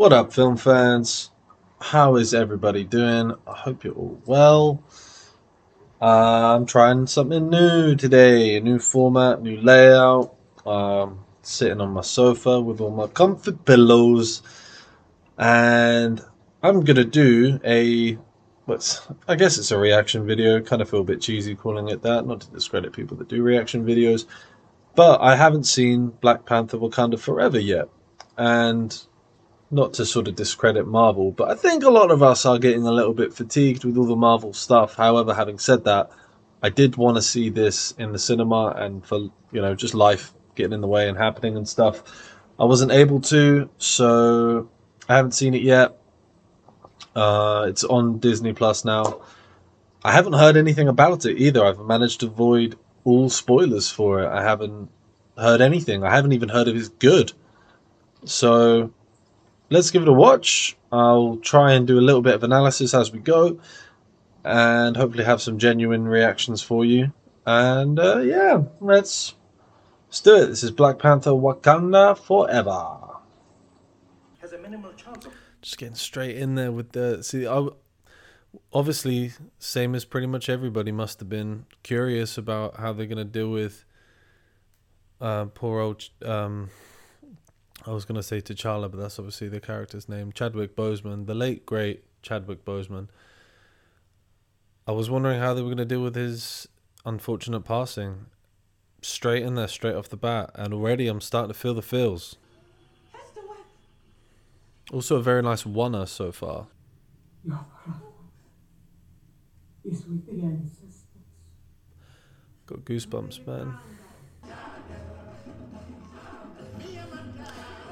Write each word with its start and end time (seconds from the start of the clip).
What 0.00 0.14
up, 0.14 0.32
film 0.32 0.56
fans? 0.56 1.28
How 1.78 2.16
is 2.16 2.32
everybody 2.32 2.84
doing? 2.84 3.34
I 3.46 3.52
hope 3.52 3.84
you're 3.84 3.92
all 3.92 4.18
well. 4.24 4.82
Uh, 6.00 6.56
I'm 6.56 6.64
trying 6.64 7.06
something 7.06 7.50
new 7.50 7.94
today, 7.96 8.56
a 8.56 8.62
new 8.62 8.78
format, 8.78 9.42
new 9.42 9.60
layout. 9.60 10.34
Um, 10.64 11.22
sitting 11.42 11.82
on 11.82 11.90
my 11.90 12.00
sofa 12.00 12.62
with 12.62 12.80
all 12.80 12.92
my 12.92 13.08
comfort 13.08 13.66
pillows, 13.66 14.40
and 15.36 16.24
I'm 16.62 16.80
gonna 16.80 17.04
do 17.04 17.60
a 17.62 18.16
what's 18.64 19.06
I 19.28 19.34
guess 19.34 19.58
it's 19.58 19.70
a 19.70 19.76
reaction 19.76 20.24
video. 20.24 20.62
Kind 20.62 20.80
of 20.80 20.88
feel 20.88 21.02
a 21.02 21.04
bit 21.04 21.20
cheesy 21.20 21.54
calling 21.54 21.88
it 21.90 22.00
that, 22.04 22.26
not 22.26 22.40
to 22.40 22.50
discredit 22.52 22.94
people 22.94 23.18
that 23.18 23.28
do 23.28 23.42
reaction 23.42 23.84
videos, 23.84 24.24
but 24.94 25.20
I 25.20 25.36
haven't 25.36 25.64
seen 25.64 26.06
Black 26.22 26.46
Panther: 26.46 26.78
Wakanda 26.78 27.20
Forever 27.20 27.60
yet, 27.60 27.90
and 28.38 28.98
not 29.70 29.94
to 29.94 30.04
sort 30.04 30.26
of 30.26 30.34
discredit 30.34 30.86
Marvel, 30.86 31.30
but 31.30 31.50
I 31.50 31.54
think 31.54 31.84
a 31.84 31.90
lot 31.90 32.10
of 32.10 32.22
us 32.22 32.44
are 32.44 32.58
getting 32.58 32.86
a 32.86 32.92
little 32.92 33.14
bit 33.14 33.32
fatigued 33.32 33.84
with 33.84 33.96
all 33.96 34.06
the 34.06 34.16
Marvel 34.16 34.52
stuff. 34.52 34.96
However, 34.96 35.32
having 35.32 35.58
said 35.58 35.84
that, 35.84 36.10
I 36.62 36.70
did 36.70 36.96
want 36.96 37.16
to 37.16 37.22
see 37.22 37.50
this 37.50 37.92
in 37.92 38.12
the 38.12 38.18
cinema, 38.18 38.74
and 38.76 39.04
for 39.06 39.30
you 39.52 39.62
know 39.62 39.74
just 39.74 39.94
life 39.94 40.32
getting 40.56 40.72
in 40.72 40.80
the 40.80 40.88
way 40.88 41.08
and 41.08 41.16
happening 41.16 41.56
and 41.56 41.68
stuff, 41.68 42.02
I 42.58 42.64
wasn't 42.64 42.92
able 42.92 43.20
to. 43.22 43.70
So 43.78 44.68
I 45.08 45.16
haven't 45.16 45.32
seen 45.32 45.54
it 45.54 45.62
yet. 45.62 45.96
Uh, 47.14 47.66
it's 47.68 47.84
on 47.84 48.18
Disney 48.18 48.52
Plus 48.52 48.84
now. 48.84 49.22
I 50.02 50.12
haven't 50.12 50.32
heard 50.32 50.56
anything 50.56 50.88
about 50.88 51.26
it 51.26 51.38
either. 51.38 51.64
I've 51.64 51.78
managed 51.78 52.20
to 52.20 52.26
avoid 52.26 52.78
all 53.04 53.28
spoilers 53.28 53.90
for 53.90 54.22
it. 54.22 54.28
I 54.28 54.42
haven't 54.42 54.90
heard 55.36 55.60
anything. 55.60 56.04
I 56.04 56.14
haven't 56.14 56.32
even 56.32 56.48
heard 56.48 56.68
if 56.68 56.76
it's 56.76 56.88
good. 56.88 57.32
So 58.24 58.92
let's 59.70 59.90
give 59.90 60.02
it 60.02 60.08
a 60.08 60.12
watch. 60.12 60.76
I'll 60.92 61.36
try 61.36 61.72
and 61.72 61.86
do 61.86 61.98
a 61.98 62.02
little 62.02 62.22
bit 62.22 62.34
of 62.34 62.42
analysis 62.42 62.92
as 62.92 63.12
we 63.12 63.20
go, 63.20 63.60
and 64.44 64.96
hopefully 64.96 65.24
have 65.24 65.40
some 65.40 65.58
genuine 65.58 66.06
reactions 66.06 66.62
for 66.62 66.84
you. 66.84 67.12
And 67.46 67.98
uh, 67.98 68.18
yeah, 68.18 68.62
let's 68.80 69.34
let's 70.08 70.20
do 70.20 70.34
it. 70.36 70.46
This 70.46 70.62
is 70.62 70.70
Black 70.70 70.98
Panther: 70.98 71.30
Wakanda 71.30 72.18
Forever. 72.18 73.18
has 74.40 74.52
a 74.52 74.58
minimal 74.58 74.92
chance 74.92 75.24
of 75.24 75.32
Just 75.62 75.78
getting 75.78 75.94
straight 75.94 76.36
in 76.36 76.56
there 76.56 76.72
with 76.72 76.92
the 76.92 77.22
see. 77.22 77.46
I, 77.46 77.68
obviously, 78.72 79.32
same 79.58 79.94
as 79.94 80.04
pretty 80.04 80.26
much 80.26 80.48
everybody 80.48 80.92
must 80.92 81.20
have 81.20 81.28
been 81.28 81.66
curious 81.82 82.36
about 82.36 82.76
how 82.76 82.92
they're 82.92 83.06
gonna 83.06 83.24
deal 83.24 83.50
with 83.50 83.84
uh, 85.20 85.46
poor 85.46 85.80
old. 85.80 86.08
Um, 86.24 86.70
I 87.86 87.92
was 87.92 88.04
gonna 88.04 88.22
say 88.22 88.40
T'Challa, 88.40 88.90
but 88.90 89.00
that's 89.00 89.18
obviously 89.18 89.48
the 89.48 89.60
character's 89.60 90.08
name. 90.08 90.32
Chadwick 90.32 90.76
Boseman, 90.76 91.26
the 91.26 91.34
late 91.34 91.64
great 91.64 92.04
Chadwick 92.22 92.64
Boseman. 92.64 93.08
I 94.86 94.92
was 94.92 95.08
wondering 95.08 95.40
how 95.40 95.54
they 95.54 95.62
were 95.62 95.70
gonna 95.70 95.84
deal 95.84 96.02
with 96.02 96.14
his 96.14 96.68
unfortunate 97.06 97.60
passing. 97.60 98.26
Straight 99.02 99.42
in 99.42 99.54
there, 99.54 99.68
straight 99.68 99.94
off 99.94 100.10
the 100.10 100.16
bat, 100.16 100.50
and 100.54 100.74
already 100.74 101.08
I'm 101.08 101.22
starting 101.22 101.52
to 101.52 101.58
feel 101.58 101.74
the 101.74 101.82
feels. 101.82 102.36
Also, 104.92 105.16
a 105.16 105.22
very 105.22 105.40
nice 105.40 105.62
oneer 105.62 106.06
so 106.06 106.32
far. 106.32 106.66
Your 107.44 107.64
is 109.84 110.04
with 110.06 110.26
the 110.26 110.42
ancestors. 110.42 111.04
Got 112.66 112.80
goosebumps, 112.80 113.46
man. 113.46 113.78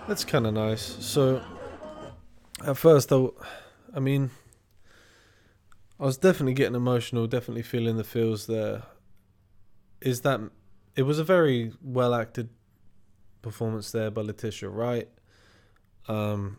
That's 0.08 0.24
kind 0.24 0.46
of 0.46 0.54
nice. 0.54 0.96
So, 1.00 1.42
at 2.66 2.78
first, 2.78 3.10
though, 3.10 3.34
I 3.94 4.00
mean, 4.00 4.30
I 6.00 6.04
was 6.04 6.16
definitely 6.16 6.54
getting 6.54 6.74
emotional, 6.74 7.26
definitely 7.26 7.62
feeling 7.62 7.98
the 7.98 8.04
feels 8.04 8.46
there. 8.46 8.84
Is 10.00 10.22
that 10.22 10.40
it 10.96 11.02
was 11.02 11.18
a 11.18 11.24
very 11.24 11.72
well 11.82 12.14
acted 12.14 12.48
performance 13.42 13.92
there 13.92 14.10
by 14.10 14.22
Letitia 14.22 14.70
Wright. 14.70 15.10
Um, 16.08 16.56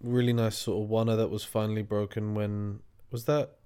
really 0.00 0.32
nice 0.32 0.56
sort 0.56 0.82
of 0.82 0.88
oneer 0.88 1.18
that 1.18 1.28
was 1.28 1.44
finally 1.44 1.82
broken 1.82 2.34
when 2.34 2.80
was 3.10 3.26
that 3.26 3.58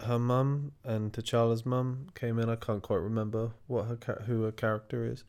her 0.00 0.18
mum 0.20 0.72
and 0.84 1.12
T'Challa's 1.12 1.66
mum 1.66 2.06
came 2.14 2.38
in. 2.38 2.48
I 2.48 2.54
can't 2.54 2.82
quite 2.82 3.00
remember 3.00 3.50
what 3.66 3.86
her 3.86 4.22
who 4.26 4.42
her 4.42 4.52
character 4.52 5.04
is. 5.04 5.24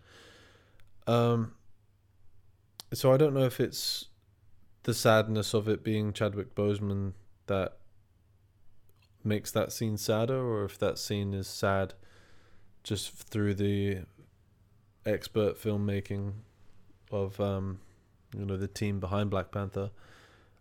Um. 1.07 1.53
So 2.93 3.11
I 3.11 3.17
don't 3.17 3.33
know 3.33 3.43
if 3.43 3.59
it's 3.59 4.05
the 4.83 4.93
sadness 4.93 5.53
of 5.53 5.67
it 5.67 5.83
being 5.83 6.13
Chadwick 6.13 6.55
Boseman 6.55 7.13
that 7.47 7.77
makes 9.23 9.51
that 9.51 9.73
scene 9.73 9.97
sadder, 9.97 10.39
or 10.39 10.63
if 10.63 10.77
that 10.77 10.97
scene 10.97 11.33
is 11.33 11.47
sad 11.47 11.93
just 12.83 13.11
through 13.11 13.55
the 13.55 14.03
expert 15.05 15.59
filmmaking 15.61 16.33
of 17.11 17.39
um, 17.39 17.79
you 18.37 18.45
know 18.45 18.57
the 18.57 18.67
team 18.67 18.99
behind 18.99 19.29
Black 19.29 19.51
Panther. 19.51 19.89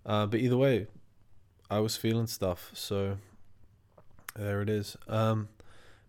Uh, 0.07 0.27
but 0.27 0.41
either 0.41 0.57
way, 0.57 0.87
I 1.71 1.81
was 1.81 1.97
feeling 1.97 2.27
stuff, 2.27 2.71
so 2.75 3.19
there 4.37 4.63
it 4.63 4.69
is. 4.69 4.97
Um, 5.09 5.49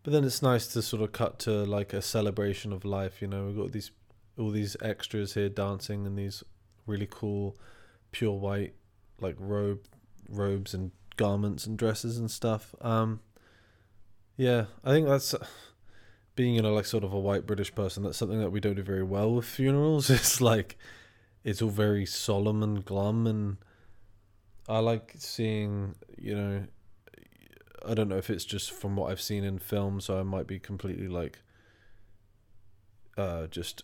but 0.04 0.14
then 0.14 0.24
it's 0.24 0.42
nice 0.42 0.68
to 0.68 0.82
sort 0.82 1.02
of 1.02 1.12
cut 1.12 1.40
to 1.40 1.52
like 1.52 1.94
a 1.94 2.02
celebration 2.02 2.72
of 2.72 2.86
life. 2.86 3.22
You 3.22 3.28
know, 3.28 3.46
we've 3.46 3.58
got 3.58 3.72
these 3.72 3.92
all 4.38 4.52
these 4.52 4.76
extras 4.82 5.34
here 5.34 5.50
dancing 5.50 6.06
in 6.06 6.16
these 6.16 6.44
really 6.86 7.08
cool, 7.10 7.58
pure 8.12 8.34
white 8.34 8.74
like 9.20 9.36
robe 9.40 9.86
robes 10.30 10.74
and 10.74 10.92
garments 11.16 11.66
and 11.66 11.78
dresses 11.78 12.18
and 12.18 12.30
stuff. 12.30 12.76
Um, 12.82 13.22
yeah, 14.38 14.66
I 14.84 14.92
think 14.92 15.08
that's 15.08 15.36
being 16.36 16.56
you 16.56 16.62
know 16.62 16.74
like 16.74 16.86
sort 16.86 17.04
of 17.04 17.14
a 17.14 17.20
white 17.20 17.46
British 17.46 17.74
person. 17.74 18.04
That's 18.04 18.18
something 18.18 18.40
that 18.40 18.52
we 18.52 18.60
don't 18.60 18.76
do 18.76 18.84
very 18.84 19.04
well 19.04 19.34
with 19.34 19.46
funerals. 19.46 20.10
It's 20.10 20.42
like 20.42 20.78
it's 21.44 21.62
all 21.62 21.70
very 21.70 22.06
solemn 22.06 22.64
and 22.64 22.84
glum 22.84 23.28
and 23.28 23.58
I 24.68 24.80
like 24.80 25.14
seeing, 25.20 25.94
you 26.18 26.36
know, 26.36 26.64
I 27.88 27.94
don't 27.94 28.10
know 28.10 28.18
if 28.18 28.32
it's 28.32 28.46
just 28.46 28.72
from 28.72 28.96
what 28.96 29.12
I've 29.12 29.22
seen 29.22 29.44
in 29.44 29.60
film, 29.60 30.02
so 30.02 30.20
I 30.20 30.24
might 30.24 30.48
be 30.48 30.60
completely 30.60 31.08
like 31.08 31.40
uh 33.18 33.48
just 33.48 33.84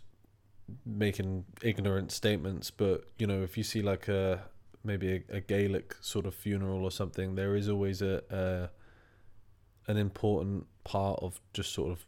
making 0.85 1.45
ignorant 1.61 2.11
statements, 2.11 2.71
but 2.71 3.05
you 3.17 3.27
know, 3.27 3.41
if 3.41 3.57
you 3.57 3.63
see 3.63 3.81
like 3.81 4.07
a 4.07 4.43
maybe 4.83 5.23
a, 5.29 5.37
a 5.37 5.41
Gaelic 5.41 5.95
sort 6.01 6.25
of 6.25 6.33
funeral 6.33 6.83
or 6.83 6.91
something, 6.91 7.35
there 7.35 7.55
is 7.55 7.69
always 7.69 8.01
a, 8.01 8.21
a 8.29 9.91
an 9.91 9.97
important 9.97 10.65
part 10.83 11.19
of 11.21 11.39
just 11.53 11.73
sort 11.73 11.91
of 11.91 12.05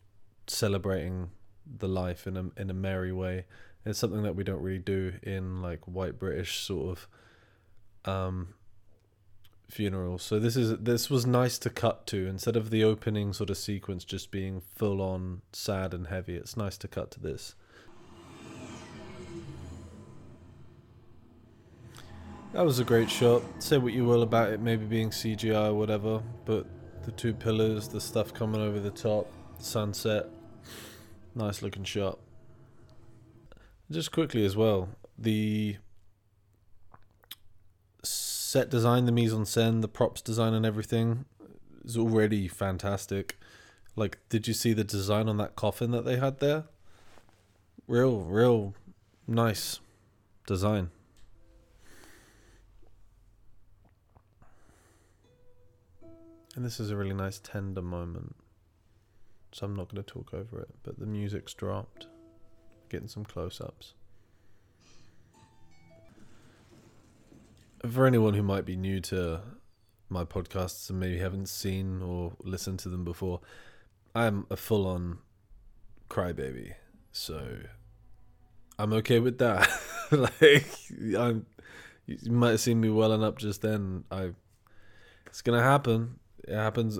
celebrating 0.47 1.29
the 1.77 1.87
life 1.87 2.27
in 2.27 2.37
a 2.37 2.49
in 2.57 2.69
a 2.69 2.73
merry 2.73 3.11
way. 3.11 3.45
It's 3.85 3.99
something 3.99 4.23
that 4.23 4.35
we 4.35 4.43
don't 4.43 4.61
really 4.61 4.79
do 4.79 5.13
in 5.23 5.61
like 5.61 5.81
white 5.85 6.17
British 6.17 6.61
sort 6.61 6.97
of 6.97 8.11
um 8.11 8.53
funeral. 9.69 10.17
So 10.17 10.39
this 10.39 10.55
is 10.55 10.77
this 10.79 11.09
was 11.09 11.25
nice 11.25 11.57
to 11.59 11.69
cut 11.69 12.05
to 12.07 12.27
instead 12.27 12.55
of 12.55 12.69
the 12.69 12.83
opening 12.83 13.33
sort 13.33 13.49
of 13.49 13.57
sequence 13.57 14.03
just 14.03 14.31
being 14.31 14.61
full 14.61 15.01
on 15.01 15.41
sad 15.51 15.93
and 15.93 16.07
heavy. 16.07 16.35
It's 16.35 16.55
nice 16.55 16.77
to 16.79 16.87
cut 16.87 17.11
to 17.11 17.19
this. 17.19 17.55
That 22.53 22.65
was 22.65 22.77
a 22.77 22.83
great 22.83 23.09
shot. 23.09 23.41
Say 23.57 23.79
what 23.79 23.93
you 23.93 24.05
will 24.05 24.21
about 24.21 24.51
it 24.51 24.59
maybe 24.59 24.85
being 24.85 25.09
CGI 25.09 25.69
or 25.69 25.73
whatever, 25.73 26.21
but 26.45 26.67
the 27.03 27.11
two 27.11 27.33
pillars, 27.33 27.87
the 27.87 27.99
stuff 27.99 28.31
coming 28.31 28.61
over 28.61 28.79
the 28.79 28.91
top, 28.91 29.27
sunset, 29.57 30.27
nice 31.33 31.63
looking 31.63 31.83
shot. 31.83 32.19
Just 33.89 34.11
quickly 34.11 34.45
as 34.45 34.55
well, 34.55 34.89
the 35.17 35.77
set 38.03 38.69
design, 38.69 39.05
the 39.05 39.11
mise 39.11 39.33
en 39.33 39.45
scène, 39.45 39.81
the 39.81 39.87
props 39.87 40.21
design, 40.21 40.53
and 40.53 40.63
everything 40.63 41.25
is 41.83 41.97
already 41.97 42.47
fantastic. 42.47 43.39
Like, 43.95 44.19
did 44.29 44.47
you 44.47 44.53
see 44.53 44.73
the 44.73 44.83
design 44.83 45.27
on 45.27 45.37
that 45.37 45.55
coffin 45.55 45.89
that 45.89 46.05
they 46.05 46.17
had 46.17 46.39
there? 46.39 46.65
Real, 47.87 48.19
real 48.19 48.75
nice 49.27 49.79
design. 50.45 50.91
And 56.55 56.63
this 56.63 56.79
is 56.79 56.91
a 56.91 56.95
really 56.95 57.13
nice 57.13 57.39
tender 57.39 57.81
moment. 57.81 58.35
So 59.51 59.65
I'm 59.65 59.75
not 59.75 59.89
going 59.89 60.03
to 60.03 60.13
talk 60.13 60.33
over 60.33 60.59
it, 60.61 60.69
but 60.83 60.99
the 60.99 61.05
music's 61.05 61.53
dropped. 61.53 62.07
Getting 62.89 63.07
some 63.07 63.25
close 63.25 63.59
ups. 63.59 63.93
For 67.89 68.05
anyone 68.05 68.33
who 68.33 68.43
might 68.43 68.65
be 68.65 68.75
new 68.75 68.99
to 69.01 69.41
my 70.09 70.23
podcasts 70.23 70.89
and 70.89 70.99
maybe 70.99 71.17
haven't 71.17 71.49
seen 71.49 72.01
or 72.01 72.33
listened 72.43 72.79
to 72.79 72.89
them 72.89 73.03
before, 73.03 73.41
I'm 74.15 74.45
a 74.49 74.55
full 74.55 74.87
on 74.87 75.19
crybaby. 76.09 76.73
So 77.11 77.57
I'm 78.77 78.93
okay 78.93 79.19
with 79.19 79.39
that. 79.39 79.69
like 80.11 80.67
I'm, 81.17 81.45
you 82.05 82.31
might 82.31 82.51
have 82.51 82.61
seen 82.61 82.79
me 82.79 82.89
welling 82.89 83.23
up 83.23 83.39
just 83.39 83.61
then. 83.63 84.03
I, 84.11 84.31
it's 85.25 85.41
gonna 85.41 85.63
happen. 85.63 86.19
It 86.47 86.55
happens, 86.55 86.99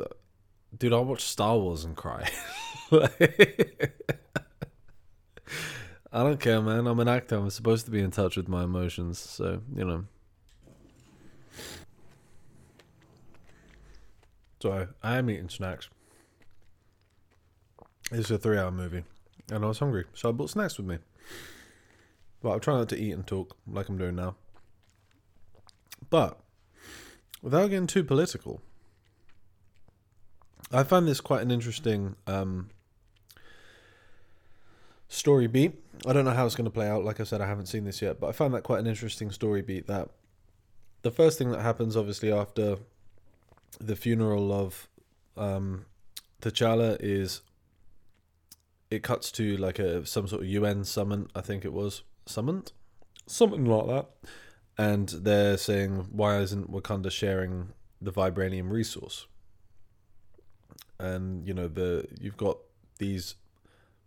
dude. 0.78 0.94
I'll 0.94 1.06
watch 1.06 1.24
Star 1.24 1.57
Wars 1.57 1.84
and 1.84 1.95
cry. 1.95 2.30
I 2.92 3.10
don't 6.22 6.40
care, 6.40 6.62
man. 6.62 6.88
I'm 6.88 7.00
an 7.00 7.07
actor. 7.07 7.36
I'm 7.36 7.50
supposed 7.50 7.86
to 7.86 7.92
be 7.92 8.00
in 8.00 8.12
touch 8.12 8.38
with 8.38 8.48
my 8.48 8.63
emotions, 8.63 9.19
so 9.19 9.62
you 9.75 9.84
know. 9.84 10.06
So 14.62 14.88
I 15.01 15.18
am 15.18 15.30
eating 15.30 15.50
snacks. 15.50 15.90
It's 18.12 18.31
a 18.31 18.38
three-hour 18.38 18.72
movie, 18.72 19.04
and 19.51 19.66
I 19.66 19.68
was 19.68 19.80
hungry, 19.80 20.06
so 20.13 20.30
I 20.30 20.31
brought 20.31 20.51
snacks 20.51 20.78
with 20.78 20.86
me. 20.86 21.00
But 22.42 22.51
I'll 22.51 22.60
try 22.60 22.78
not 22.78 22.90
to 22.90 22.98
eat 22.98 23.12
and 23.12 23.25
talk 23.25 23.57
like 23.68 23.90
I'm 23.90 23.98
doing 23.98 24.16
now. 24.16 24.36
But 26.10 26.40
without 27.42 27.72
getting 27.72 27.88
too 27.88 28.04
political, 28.04 28.62
I 30.71 30.83
find 30.83 31.07
this 31.07 31.21
quite 31.21 31.42
an 31.42 31.51
interesting 31.51 32.15
um, 32.25 32.69
story 35.07 35.48
beat. 35.48 35.74
I 36.07 36.13
don't 36.13 36.25
know 36.25 36.31
how 36.31 36.45
it's 36.45 36.56
going 36.56 36.65
to 36.65 36.71
play 36.71 36.89
out. 36.89 37.04
Like 37.04 37.19
I 37.19 37.24
said, 37.24 37.42
I 37.42 37.48
haven't 37.48 37.68
seen 37.68 37.86
this 37.86 38.01
yet, 38.01 38.19
but 38.19 38.27
I 38.27 38.31
find 38.31 38.54
that 38.54 38.63
quite 38.63 38.80
an 38.80 38.88
interesting 38.88 39.31
story 39.31 39.62
beat. 39.62 39.88
That 39.88 40.10
the 41.04 41.12
first 41.12 41.38
thing 41.38 41.51
that 41.51 41.62
happens, 41.62 41.95
obviously, 41.95 42.31
after 42.31 42.77
the 43.80 43.95
funeral 43.95 44.51
of 44.51 44.88
um, 45.38 45.86
T'Challa 46.42 46.98
is 47.00 47.42
it 48.89 49.04
cuts 49.04 49.31
to 49.31 49.57
like 49.57 49.80
a 49.80 50.06
some 50.06 50.27
sort 50.27 50.42
of 50.42 50.48
UN 50.48 50.83
summon. 50.83 51.27
I 51.36 51.42
think 51.42 51.66
it 51.66 51.74
was 51.74 52.04
summoned, 52.25 52.71
something 53.27 53.66
like 53.66 53.88
that, 53.88 54.09
and 54.77 55.09
they're 55.09 55.57
saying 55.57 56.07
why 56.12 56.39
isn't 56.39 56.71
Wakanda 56.71 57.12
sharing 57.12 57.69
the 58.01 58.12
vibranium 58.12 58.69
resource? 58.71 59.27
And 61.00 61.48
you 61.48 61.54
know 61.54 61.68
the 61.68 62.07
you've 62.19 62.38
got 62.38 62.57
these 62.98 63.36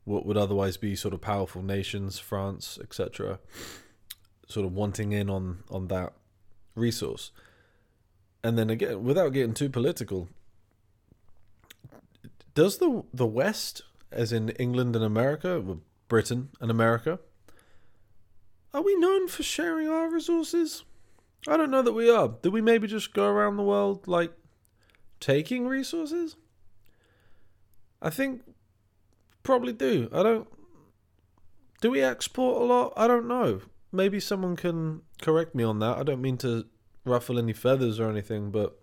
what 0.05 0.25
would 0.25 0.37
otherwise 0.37 0.77
be 0.77 0.94
sort 0.94 1.12
of 1.12 1.21
powerful 1.21 1.62
nations, 1.62 2.19
France, 2.19 2.79
etc., 2.81 3.41
sort 4.47 4.65
of 4.65 4.73
wanting 4.73 5.12
in 5.12 5.29
on 5.29 5.65
on 5.71 5.88
that 5.88 6.12
resource. 6.75 7.33
And 8.44 8.56
then 8.56 8.71
again, 8.71 9.03
without 9.03 9.31
getting 9.31 9.55
too 9.55 9.69
political, 9.69 10.29
does 12.55 12.79
the 12.79 13.03
the 13.12 13.27
West, 13.27 13.83
as 14.12 14.33
in 14.33 14.50
England 14.50 14.94
and 14.94 15.05
America, 15.05 15.62
Britain 16.09 16.50
and 16.61 16.71
America, 16.71 17.19
are 18.73 18.83
we 18.83 18.94
known 18.97 19.27
for 19.27 19.43
sharing 19.43 19.88
our 19.88 20.09
resources? 20.09 20.85
I 21.49 21.56
don't 21.56 21.71
know 21.71 21.83
that 21.83 21.93
we 21.93 22.11
are. 22.11 22.29
Do 22.43 22.50
we 22.50 22.61
maybe 22.61 22.87
just 22.87 23.12
go 23.12 23.27
around 23.27 23.56
the 23.56 23.62
world 23.62 24.06
like 24.06 24.33
taking 25.19 25.67
resources? 25.67 26.37
I 28.01 28.11
think 28.11 28.43
probably 29.43 29.73
do. 29.73 30.09
I 30.13 30.23
don't. 30.23 30.49
Do 31.81 31.91
we 31.91 32.03
export 32.03 32.63
a 32.63 32.65
lot? 32.65 32.93
I 32.97 33.07
don't 33.07 33.29
know. 33.29 33.61
Maybe 33.93 34.21
someone 34.21 34.57
can 34.57 35.03
correct 35.23 35.55
me 35.55 35.63
on 35.63 35.79
that. 35.81 35.99
I 35.99 36.03
don't 36.03 36.21
mean 36.21 36.37
to 36.39 36.67
ruffle 37.05 37.39
any 37.39 37.53
feathers 37.53 38.01
or 38.01 38.11
anything, 38.11 38.51
but 38.51 38.79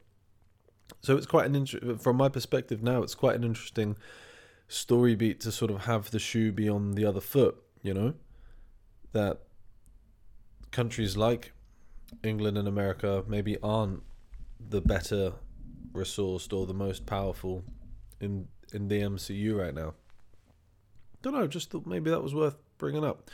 so 1.01 1.17
it's 1.17 1.25
quite 1.25 1.45
an 1.45 1.55
inter- 1.55 1.97
from 1.97 2.15
my 2.15 2.29
perspective 2.29 2.81
now. 2.81 3.03
It's 3.03 3.15
quite 3.15 3.35
an 3.35 3.43
interesting 3.43 3.97
story 4.67 5.15
beat 5.15 5.39
to 5.41 5.51
sort 5.51 5.71
of 5.71 5.85
have 5.85 6.11
the 6.11 6.19
shoe 6.19 6.51
be 6.51 6.69
on 6.69 6.93
the 6.93 7.05
other 7.05 7.21
foot. 7.21 7.55
You 7.81 7.93
know, 7.93 8.13
that 9.11 9.39
countries 10.71 11.17
like 11.17 11.51
England 12.23 12.57
and 12.57 12.67
America 12.67 13.23
maybe 13.27 13.57
aren't 13.61 14.03
the 14.59 14.81
better 14.81 15.33
resourced 15.91 16.57
or 16.57 16.65
the 16.65 16.73
most 16.73 17.05
powerful 17.05 17.63
in 18.19 18.47
in 18.73 18.87
the 18.87 19.01
MCU 19.01 19.57
right 19.57 19.73
now. 19.73 19.93
Don't 21.21 21.33
know. 21.33 21.47
Just 21.47 21.71
thought 21.71 21.85
maybe 21.85 22.09
that 22.09 22.21
was 22.21 22.35
worth 22.35 22.55
bringing 22.77 23.03
up 23.03 23.29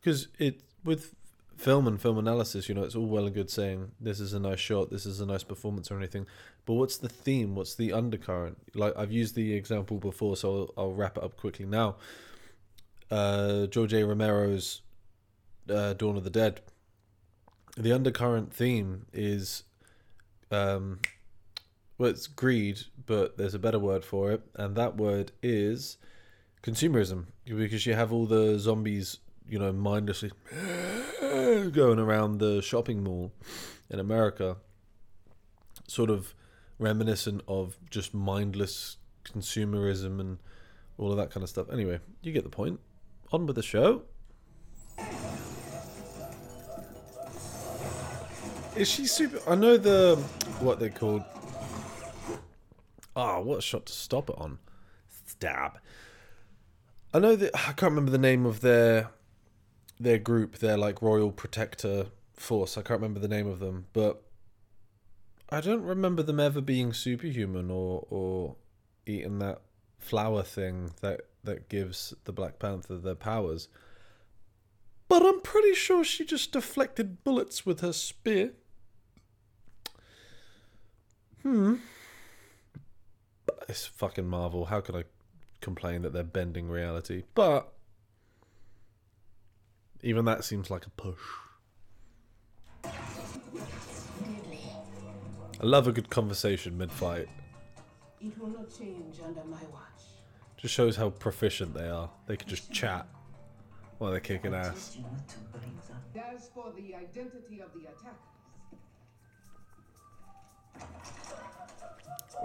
because 0.00 0.28
it 0.38 0.62
with 0.84 1.14
film 1.60 1.86
and 1.86 2.00
film 2.00 2.16
analysis, 2.16 2.68
you 2.68 2.74
know, 2.74 2.82
it's 2.82 2.96
all 2.96 3.06
well 3.06 3.26
and 3.26 3.34
good 3.34 3.50
saying 3.50 3.90
this 4.00 4.18
is 4.18 4.32
a 4.32 4.40
nice 4.40 4.58
shot, 4.58 4.90
this 4.90 5.04
is 5.04 5.20
a 5.20 5.26
nice 5.26 5.42
performance 5.42 5.90
or 5.90 5.98
anything, 5.98 6.26
but 6.64 6.74
what's 6.74 6.96
the 6.96 7.08
theme? 7.08 7.54
What's 7.54 7.74
the 7.74 7.92
undercurrent? 7.92 8.56
Like 8.74 8.94
I've 8.96 9.12
used 9.12 9.34
the 9.34 9.52
example 9.52 9.98
before, 9.98 10.36
so 10.36 10.70
I'll, 10.76 10.84
I'll 10.84 10.92
wrap 10.94 11.18
it 11.18 11.22
up 11.22 11.36
quickly 11.36 11.66
now. 11.66 11.96
Uh, 13.10 13.66
George 13.66 13.92
A. 13.92 14.06
Romero's 14.06 14.80
uh, 15.68 15.92
Dawn 15.92 16.16
of 16.16 16.24
the 16.24 16.30
Dead. 16.30 16.62
The 17.76 17.92
undercurrent 17.92 18.54
theme 18.54 19.06
is, 19.12 19.64
um, 20.50 21.00
well, 21.98 22.10
it's 22.10 22.26
greed, 22.26 22.80
but 23.06 23.36
there's 23.36 23.54
a 23.54 23.58
better 23.58 23.78
word 23.78 24.04
for 24.04 24.32
it, 24.32 24.42
and 24.54 24.76
that 24.76 24.96
word 24.96 25.32
is 25.42 25.96
consumerism, 26.62 27.26
because 27.44 27.86
you 27.86 27.94
have 27.94 28.12
all 28.12 28.26
the 28.26 28.58
zombies, 28.58 29.18
you 29.48 29.58
know, 29.58 29.72
mindlessly 29.72 30.30
going 31.72 31.98
around 31.98 32.38
the 32.38 32.60
shopping 32.62 33.02
mall 33.02 33.32
in 33.88 33.98
America, 33.98 34.56
sort 35.86 36.10
of 36.10 36.34
reminiscent 36.78 37.42
of 37.46 37.76
just 37.90 38.14
mindless 38.14 38.96
consumerism 39.24 40.20
and 40.20 40.38
all 40.98 41.10
of 41.10 41.16
that 41.16 41.30
kind 41.30 41.42
of 41.42 41.48
stuff. 41.48 41.70
Anyway, 41.70 42.00
you 42.22 42.32
get 42.32 42.44
the 42.44 42.50
point. 42.50 42.80
On 43.32 43.46
with 43.46 43.56
the 43.56 43.62
show. 43.62 44.02
Is 48.76 48.88
she 48.88 49.06
super? 49.06 49.40
I 49.48 49.54
know 49.56 49.76
the 49.76 50.16
what 50.60 50.78
they're 50.80 50.90
called. 50.90 51.22
Ah, 53.20 53.38
what 53.38 53.58
a 53.58 53.60
shot 53.60 53.84
to 53.84 53.92
stop 53.92 54.30
it 54.30 54.36
on? 54.38 54.58
Stab. 55.26 55.78
I 57.12 57.18
know 57.18 57.36
that 57.36 57.54
I 57.54 57.72
can't 57.72 57.92
remember 57.92 58.10
the 58.10 58.16
name 58.16 58.46
of 58.46 58.62
their 58.62 59.10
their 59.98 60.16
group, 60.16 60.56
their 60.56 60.78
like 60.78 61.02
Royal 61.02 61.30
Protector 61.30 62.06
Force. 62.32 62.78
I 62.78 62.82
can't 62.82 62.98
remember 62.98 63.20
the 63.20 63.28
name 63.28 63.46
of 63.46 63.58
them, 63.58 63.84
but 63.92 64.22
I 65.50 65.60
don't 65.60 65.82
remember 65.82 66.22
them 66.22 66.40
ever 66.40 66.62
being 66.62 66.94
superhuman 66.94 67.70
or 67.70 68.06
or 68.08 68.56
eating 69.04 69.38
that 69.40 69.60
flower 69.98 70.42
thing 70.42 70.92
that 71.02 71.20
that 71.44 71.68
gives 71.68 72.14
the 72.24 72.32
Black 72.32 72.58
Panther 72.58 72.96
their 72.96 73.14
powers. 73.14 73.68
But 75.08 75.26
I'm 75.26 75.42
pretty 75.42 75.74
sure 75.74 76.04
she 76.04 76.24
just 76.24 76.52
deflected 76.52 77.22
bullets 77.22 77.66
with 77.66 77.80
her 77.80 77.92
spear. 77.92 78.52
Hmm. 81.42 81.74
It's 83.70 83.86
fucking 83.86 84.26
Marvel. 84.26 84.64
How 84.64 84.80
can 84.80 84.96
I 84.96 85.04
complain 85.60 86.02
that 86.02 86.12
they're 86.12 86.24
bending 86.24 86.68
reality? 86.68 87.22
But 87.36 87.72
even 90.02 90.24
that 90.24 90.42
seems 90.42 90.72
like 90.72 90.86
a 90.86 90.90
push. 90.90 91.20
I 92.82 92.90
love 95.62 95.86
a 95.86 95.92
good 95.92 96.10
conversation 96.10 96.76
mid 96.76 96.90
fight. 96.90 97.28
It 98.20 98.36
will 98.40 98.48
not 98.48 98.76
change 98.76 99.20
under 99.24 99.44
my 99.44 99.62
watch. 99.70 100.02
Just 100.56 100.74
shows 100.74 100.96
how 100.96 101.10
proficient 101.10 101.72
they 101.72 101.88
are. 101.88 102.10
They 102.26 102.36
can 102.36 102.48
just 102.48 102.72
chat 102.72 103.06
while 103.98 104.10
they're 104.10 104.18
kicking 104.18 104.52
ass. 104.52 104.98
As 106.16 106.50
for 106.52 106.72
the 106.76 106.96
identity 106.96 107.60
of 107.60 107.72
the 107.72 107.86
attackers, 107.86 108.29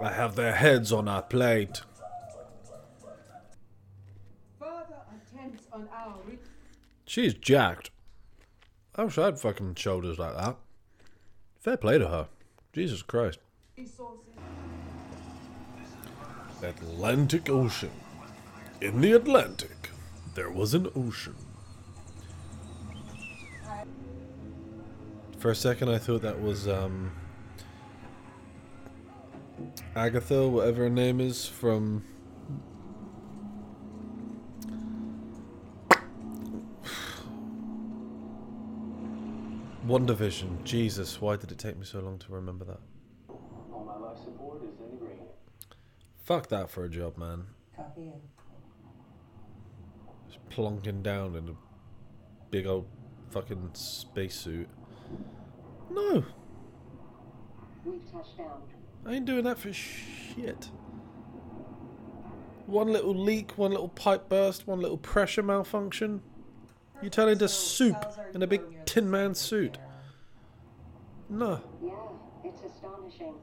I 0.02 0.12
have 0.12 0.36
their 0.36 0.54
heads 0.54 0.92
on 0.92 1.08
our 1.08 1.22
plate. 1.22 1.82
further 4.58 5.00
attempts 5.10 5.66
on 5.72 5.88
our 5.92 6.16
re- 6.26 6.38
She's 7.06 7.34
jacked. 7.34 7.90
I 8.94 9.04
wish 9.04 9.18
I 9.18 9.26
had 9.26 9.38
fucking 9.38 9.74
shoulders 9.76 10.18
like 10.18 10.36
that. 10.36 10.56
Fair 11.58 11.76
play 11.76 11.98
to 11.98 12.08
her. 12.08 12.28
Jesus 12.72 13.02
Christ. 13.02 13.38
Atlantic 16.62 17.48
Ocean. 17.48 17.90
In 18.80 19.00
the 19.00 19.12
Atlantic, 19.12 19.90
there 20.34 20.50
was 20.50 20.74
an 20.74 20.88
ocean. 20.94 21.34
For 25.38 25.50
a 25.50 25.54
second, 25.54 25.90
I 25.90 25.98
thought 25.98 26.22
that 26.22 26.40
was 26.40 26.66
um, 26.66 27.12
Agatha, 29.94 30.48
whatever 30.48 30.84
her 30.84 30.90
name 30.90 31.20
is, 31.20 31.46
from. 31.46 32.04
WandaVision. 39.86 40.64
Jesus, 40.64 41.20
why 41.20 41.36
did 41.36 41.52
it 41.52 41.58
take 41.58 41.78
me 41.78 41.84
so 41.84 42.00
long 42.00 42.18
to 42.18 42.32
remember 42.32 42.64
that? 42.64 42.80
All 43.28 43.84
my 43.84 43.96
life 44.08 44.18
support 44.18 44.62
is 44.64 44.80
in 44.80 44.90
the 44.98 45.04
green. 45.04 45.20
Fuck 46.24 46.48
that 46.48 46.68
for 46.70 46.84
a 46.84 46.88
job, 46.88 47.16
man. 47.16 47.44
copy 47.76 48.02
in. 48.02 48.20
Just 50.26 50.48
plonking 50.50 51.02
down 51.02 51.36
in 51.36 51.48
a 51.50 51.54
big 52.50 52.66
old 52.66 52.86
fucking 53.30 53.70
spacesuit. 53.74 54.68
No, 55.90 56.24
We've 57.84 58.10
touched 58.10 58.36
down. 58.36 58.62
I 59.06 59.14
ain't 59.14 59.24
doing 59.24 59.44
that 59.44 59.58
for 59.58 59.72
shit. 59.72 60.70
One 62.66 62.92
little 62.92 63.14
leak, 63.14 63.52
one 63.52 63.70
little 63.70 63.88
pipe 63.88 64.28
burst, 64.28 64.66
one 64.66 64.80
little 64.80 64.98
pressure 64.98 65.44
malfunction. 65.44 66.20
You 67.00 67.10
turn 67.10 67.28
into 67.28 67.48
soup 67.48 68.04
in 68.34 68.42
a 68.42 68.46
big 68.48 68.62
tin 68.84 69.08
man 69.08 69.34
suit. 69.34 69.78
No. 71.28 71.60
Yeah, 71.84 71.92
it's 72.44 72.62
astonishing. 72.62 73.34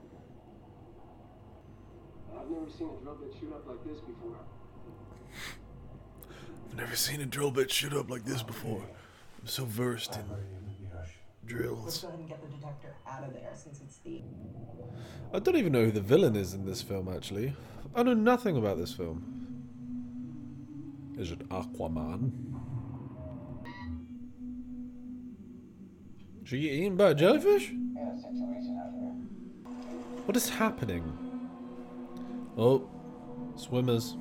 I've 2.38 2.50
never 2.50 2.70
seen 2.70 2.90
a 2.90 3.02
drill 3.02 3.16
bit 3.16 3.34
shoot 3.40 3.54
up 3.54 3.68
like 3.68 3.84
this 3.86 4.00
before. 4.02 4.38
I've 6.72 6.78
never 6.78 6.96
seen 6.96 7.22
a 7.22 7.26
drill 7.26 7.52
bit 7.52 7.72
shoot 7.72 7.94
up 7.94 8.10
like 8.10 8.26
this 8.26 8.44
before. 8.44 8.84
I'm 9.40 9.48
so 9.48 9.64
versed 9.64 10.16
in 10.18 10.24
drills. 11.46 11.84
Let's 11.84 12.02
go 12.02 12.08
ahead 12.08 12.20
and 12.20 12.30
get 12.30 12.42
the 12.42 12.48
detector 12.56 12.96
out 13.08 13.24
of 13.24 13.34
there 13.34 13.52
since 13.56 13.82
it's 13.82 13.98
the. 13.98 14.22
I 15.34 15.40
don't 15.40 15.56
even 15.56 15.72
know 15.74 15.86
who 15.86 15.92
the 15.92 16.02
villain 16.02 16.36
is 16.36 16.54
in 16.54 16.66
this 16.66 16.82
film, 16.82 17.08
actually. 17.08 17.54
I 17.96 18.04
know 18.04 18.14
nothing 18.14 18.58
about 18.58 18.78
this 18.78 18.94
film. 18.94 19.24
Is 21.18 21.32
it 21.32 21.48
Aquaman? 21.50 22.32
Should 26.44 26.60
you 26.60 26.70
get 26.70 26.80
eaten 26.80 26.98
by 26.98 27.12
a 27.12 27.16
jellyfish? 27.16 27.72
What 30.26 30.38
is 30.38 30.50
happening? 30.50 31.04
Oh, 32.58 32.88
swimmers. 33.56 34.18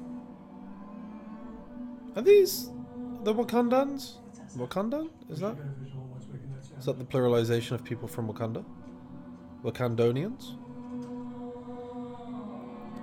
Are 2.15 2.23
these 2.23 2.71
the 3.25 3.35
Wakandans? 3.35 4.15
Wakandan? 4.57 5.09
Is 5.31 5.41
that? 5.41 5.57
Is 6.83 6.87
that 6.87 6.99
the 6.99 7.05
pluralization 7.05 7.71
of 7.71 7.85
people 7.85 8.09
from 8.09 8.27
Wakanda? 8.27 8.65
Wakandonians? 9.63 10.57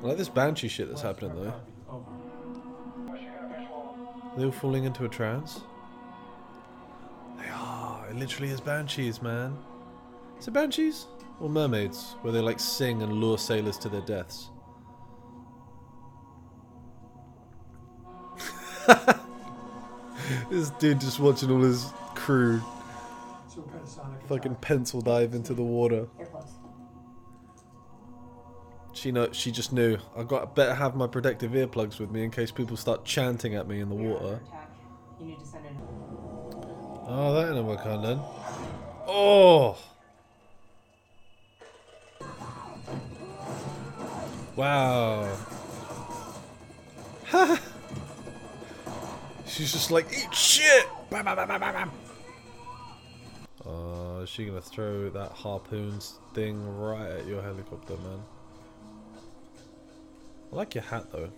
I 0.04 0.06
like 0.06 0.18
this 0.18 0.28
banshee 0.28 0.68
shit 0.68 0.90
that's 0.90 1.02
happening 1.02 1.34
though. 1.34 1.54
Are 3.10 4.38
they 4.38 4.44
all 4.44 4.52
falling 4.52 4.84
into 4.84 5.06
a 5.06 5.08
trance? 5.08 5.62
They 7.38 7.48
are. 7.48 8.06
It 8.10 8.18
literally 8.18 8.52
is 8.52 8.60
banshees, 8.60 9.22
man. 9.22 9.58
Is 10.38 10.50
it 10.50 10.52
banshees? 10.52 11.06
Or 11.40 11.48
mermaids, 11.48 12.18
where 12.22 12.34
they 12.34 12.42
like 12.42 12.60
sing 12.60 13.02
and 13.02 13.14
lure 13.14 13.38
sailors 13.38 13.78
to 13.78 13.88
their 13.88 14.02
deaths? 14.02 14.50
this 20.52 20.70
dude 20.72 21.00
just 21.00 21.22
watching 21.22 21.50
all 21.50 21.62
his 21.62 21.94
crew 22.16 22.62
fucking 24.28 24.56
pencil 24.56 25.02
dive 25.02 25.34
into 25.34 25.54
the 25.54 25.64
water. 25.64 26.08
Earplugs. 26.20 26.52
She 28.94 29.12
know 29.12 29.32
she 29.32 29.52
just 29.52 29.72
knew. 29.72 29.98
I 30.16 30.24
got 30.24 30.56
better 30.56 30.74
have 30.74 30.96
my 30.96 31.08
protective 31.08 31.52
earplugs 31.52 32.00
with 32.00 32.12
me 32.12 32.24
in 32.24 32.32
case 32.32 32.52
people 32.52 32.76
start 32.76 33.06
chanting 33.06 33.56
at 33.56 33.68
me 33.68 33.80
in 33.80 33.90
the 33.90 33.96
You're 33.96 34.14
water. 34.14 34.42
attack. 34.48 34.70
You 35.20 35.26
need 35.28 35.40
to 35.40 35.46
send 35.46 35.66
in. 35.66 35.76
Oh, 37.12 37.34
that 37.34 37.50
ain't 37.50 37.58
a 37.58 37.62
Wakandan. 37.64 38.22
Oh. 39.08 39.78
Wow. 44.56 45.38
She's 49.46 49.72
just 49.72 49.92
like 49.92 50.08
eat 50.12 50.34
shit. 50.34 50.88
Bam, 51.10 51.24
bam, 51.24 51.36
bam, 51.38 51.48
bam, 51.48 51.60
bam, 51.62 51.74
bam. 51.74 51.92
Oh, 53.66 54.19
is 54.19 54.19
she 54.30 54.46
gonna 54.46 54.62
throw 54.62 55.10
that 55.10 55.32
harpoons 55.32 56.20
thing 56.34 56.64
right 56.78 57.10
at 57.10 57.26
your 57.26 57.42
helicopter, 57.42 57.96
man? 57.98 58.22
I 60.52 60.56
like 60.56 60.76
your 60.76 60.84
hat 60.84 61.12
though. 61.12 61.30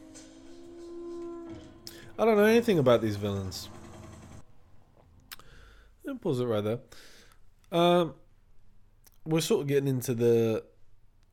I 2.19 2.25
don't 2.25 2.37
know 2.37 2.45
anything 2.45 2.79
about 2.79 3.01
these 3.01 3.15
villains. 3.15 3.69
And 6.05 6.21
pause 6.21 6.39
it 6.39 6.45
right 6.45 6.63
there. 6.63 6.79
Um, 7.71 8.15
we're 9.25 9.41
sort 9.41 9.61
of 9.61 9.67
getting 9.67 9.87
into 9.87 10.13
the 10.13 10.63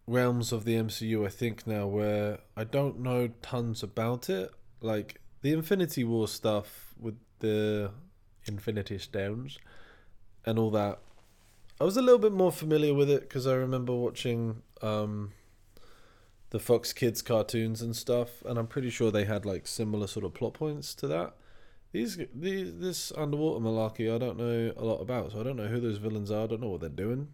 realms 0.07 0.53
of 0.53 0.65
the 0.65 0.77
MCU, 0.77 1.27
I 1.27 1.31
think, 1.31 1.67
now, 1.67 1.87
where 1.87 2.39
I 2.57 2.65
don't 2.65 3.01
know 3.01 3.29
tons 3.43 3.83
about 3.83 4.31
it. 4.31 4.51
Like 4.81 5.21
the 5.43 5.53
Infinity 5.53 6.05
War 6.05 6.29
stuff 6.29 6.95
with 6.99 7.17
the 7.41 7.91
Infinity 8.47 8.99
Stones 8.99 9.59
and 10.45 10.59
all 10.59 10.71
that. 10.71 11.01
I 11.81 11.85
was 11.85 11.97
a 11.97 12.03
little 12.03 12.19
bit 12.19 12.33
more 12.33 12.51
familiar 12.51 12.93
with 12.93 13.09
it 13.09 13.21
because 13.21 13.47
I 13.47 13.55
remember 13.55 13.95
watching 13.95 14.63
um, 14.83 15.33
the 16.51 16.59
Fox 16.59 16.93
Kids 16.93 17.23
cartoons 17.23 17.83
and 17.83 17.95
stuff, 17.95 18.43
and 18.45 18.59
I'm 18.59 18.67
pretty 18.67 18.91
sure 18.91 19.11
they 19.11 19.25
had 19.25 19.47
like 19.47 19.67
similar 19.67 20.09
sort 20.09 20.25
of 20.25 20.35
plot 20.35 20.55
points 20.55 20.95
to 20.97 21.07
that. 21.07 21.35
These, 21.93 22.19
these, 22.35 22.77
this 22.79 23.13
underwater 23.17 23.65
malarkey, 23.65 24.13
I 24.13 24.19
don't 24.19 24.37
know 24.37 24.73
a 24.77 24.85
lot 24.85 25.01
about, 25.01 25.33
so 25.33 25.41
I 25.41 25.43
don't 25.45 25.57
know 25.57 25.69
who 25.69 25.81
those 25.81 25.99
villains 25.99 26.31
are. 26.31 26.45
I 26.45 26.47
don't 26.49 26.61
know 26.61 26.69
what 26.69 26.81
they're 26.81 26.91
doing. 26.91 27.29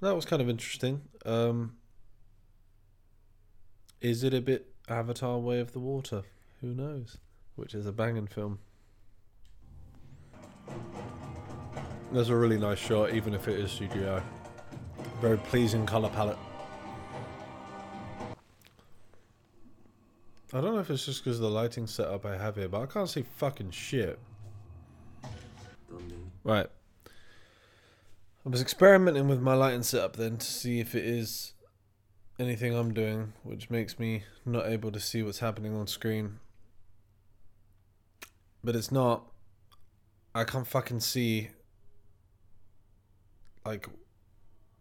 That 0.00 0.14
was 0.14 0.24
kind 0.24 0.40
of 0.40 0.48
interesting. 0.48 1.02
Um, 1.26 1.76
is 4.00 4.22
it 4.24 4.34
a 4.34 4.40
bit 4.40 4.72
Avatar: 4.88 5.38
Way 5.38 5.60
of 5.60 5.72
the 5.72 5.80
Water? 5.80 6.22
Who 6.60 6.74
knows? 6.74 7.18
Which 7.56 7.74
is 7.74 7.86
a 7.86 7.92
banging 7.92 8.26
film. 8.26 8.58
There's 12.12 12.28
a 12.28 12.36
really 12.36 12.58
nice 12.58 12.78
shot, 12.78 13.14
even 13.14 13.32
if 13.32 13.48
it 13.48 13.58
is 13.58 13.70
CGI. 13.70 14.22
Very 15.22 15.38
pleasing 15.38 15.86
color 15.86 16.10
palette. 16.10 16.36
I 20.52 20.60
don't 20.60 20.74
know 20.74 20.78
if 20.80 20.90
it's 20.90 21.06
just 21.06 21.24
because 21.24 21.38
of 21.38 21.44
the 21.44 21.50
lighting 21.50 21.86
setup 21.86 22.26
I 22.26 22.36
have 22.36 22.56
here, 22.56 22.68
but 22.68 22.82
I 22.82 22.86
can't 22.86 23.08
see 23.08 23.22
fucking 23.22 23.70
shit. 23.70 24.18
Right. 26.44 26.66
I 28.44 28.48
was 28.48 28.60
experimenting 28.60 29.26
with 29.28 29.40
my 29.40 29.54
lighting 29.54 29.82
setup 29.82 30.16
then 30.16 30.36
to 30.36 30.46
see 30.46 30.80
if 30.80 30.94
it 30.94 31.06
is 31.06 31.54
anything 32.38 32.74
I'm 32.76 32.92
doing, 32.92 33.32
which 33.42 33.70
makes 33.70 33.98
me 33.98 34.24
not 34.44 34.66
able 34.66 34.92
to 34.92 35.00
see 35.00 35.22
what's 35.22 35.38
happening 35.38 35.74
on 35.74 35.86
screen. 35.86 36.40
But 38.62 38.76
it's 38.76 38.92
not. 38.92 39.32
I 40.34 40.44
can't 40.44 40.66
fucking 40.66 41.00
see 41.00 41.48
like 43.64 43.88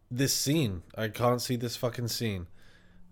this 0.09 0.33
scene. 0.33 0.83
I 0.95 1.07
can't 1.07 1.41
see 1.41 1.55
this 1.55 1.75
fucking 1.75 2.09
scene. 2.09 2.47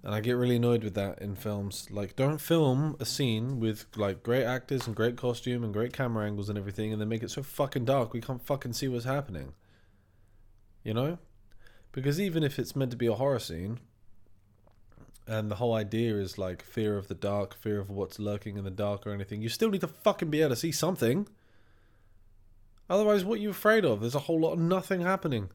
And 0.03 0.15
I 0.15 0.21
get 0.21 0.37
really 0.37 0.55
annoyed 0.55 0.83
with 0.83 0.93
that 0.93 1.19
in 1.19 1.35
films. 1.35 1.87
Like, 1.91 2.15
don't 2.15 2.39
film 2.39 2.95
a 2.99 3.05
scene 3.05 3.59
with 3.59 3.85
like 3.97 4.23
great 4.23 4.45
actors 4.45 4.87
and 4.87 4.95
great 4.95 5.17
costume 5.17 5.63
and 5.63 5.73
great 5.73 5.91
camera 5.91 6.25
angles 6.25 6.47
and 6.47 6.57
everything, 6.57 6.93
and 6.93 7.01
then 7.01 7.09
make 7.09 7.21
it 7.21 7.31
so 7.31 7.43
fucking 7.43 7.85
dark 7.85 8.13
we 8.13 8.21
can't 8.21 8.45
fucking 8.45 8.73
see 8.73 8.87
what's 8.87 9.05
happening. 9.05 9.53
You 10.83 10.93
know? 10.93 11.17
Because 11.91 12.19
even 12.19 12.43
if 12.43 12.57
it's 12.59 12.75
meant 12.75 12.91
to 12.91 12.97
be 12.97 13.07
a 13.07 13.15
horror 13.15 13.39
scene, 13.39 13.79
and 15.27 15.51
the 15.51 15.55
whole 15.55 15.73
idea 15.73 16.15
is 16.15 16.37
like 16.37 16.63
fear 16.63 16.97
of 16.97 17.07
the 17.07 17.13
dark, 17.13 17.53
fear 17.53 17.79
of 17.79 17.89
what's 17.89 18.19
lurking 18.19 18.57
in 18.57 18.63
the 18.63 18.71
dark 18.71 19.05
or 19.05 19.11
anything, 19.11 19.41
you 19.41 19.49
still 19.49 19.69
need 19.69 19.81
to 19.81 19.87
fucking 19.87 20.29
be 20.29 20.41
able 20.41 20.51
to 20.51 20.55
see 20.55 20.71
something. 20.71 21.27
Otherwise, 22.89 23.23
what 23.23 23.37
are 23.37 23.41
you 23.41 23.51
afraid 23.51 23.85
of? 23.85 24.01
There's 24.01 24.15
a 24.15 24.19
whole 24.19 24.39
lot 24.39 24.53
of 24.53 24.59
nothing 24.59 25.01
happening. 25.01 25.49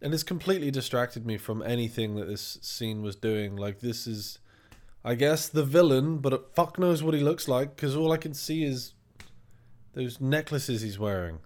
And 0.00 0.14
it's 0.14 0.22
completely 0.22 0.70
distracted 0.70 1.26
me 1.26 1.36
from 1.36 1.62
anything 1.62 2.14
that 2.16 2.28
this 2.28 2.58
scene 2.62 3.02
was 3.02 3.16
doing. 3.16 3.56
Like, 3.56 3.80
this 3.80 4.06
is, 4.06 4.38
I 5.04 5.14
guess, 5.14 5.48
the 5.48 5.64
villain, 5.64 6.18
but 6.18 6.54
fuck 6.54 6.78
knows 6.78 7.02
what 7.02 7.14
he 7.14 7.20
looks 7.20 7.48
like 7.48 7.74
because 7.74 7.96
all 7.96 8.12
I 8.12 8.18
can 8.18 8.34
see 8.34 8.62
is 8.62 8.92
those 9.94 10.20
necklaces 10.20 10.82
he's 10.82 10.98
wearing. 10.98 11.38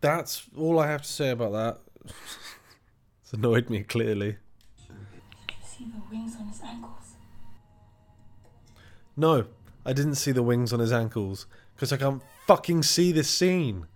That's 0.00 0.42
all 0.54 0.78
I 0.78 0.88
have 0.88 1.00
to 1.02 1.08
say 1.08 1.30
about 1.30 1.52
that. 1.52 1.80
it's 3.22 3.32
annoyed 3.32 3.70
me 3.70 3.84
clearly. 3.84 4.36
See 5.64 5.84
the 5.84 6.02
wings 6.10 6.36
on 6.38 6.48
his 6.48 6.60
ankles. 6.62 7.14
No, 9.16 9.46
I 9.86 9.92
didn't 9.92 10.14
see 10.14 10.32
the 10.32 10.42
wings 10.42 10.72
on 10.72 10.80
his 10.80 10.92
ankles 10.92 11.46
because 11.74 11.92
I 11.92 11.96
can't 11.98 12.22
fucking 12.46 12.82
see 12.82 13.12
this 13.12 13.28
scene. 13.28 13.86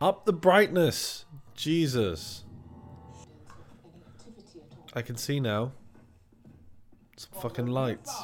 Up 0.00 0.24
the 0.24 0.32
brightness. 0.32 1.24
Jesus. 1.54 2.44
I 4.94 5.02
can 5.02 5.16
see 5.16 5.40
now. 5.40 5.72
Some 7.16 7.40
fucking 7.42 7.66
lights. 7.66 8.14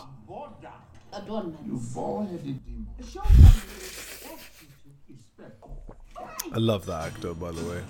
I 6.53 6.59
love 6.59 6.87
that 6.87 7.07
actor, 7.07 7.35
by 7.35 7.51
the 7.51 7.65
way. 7.65 7.83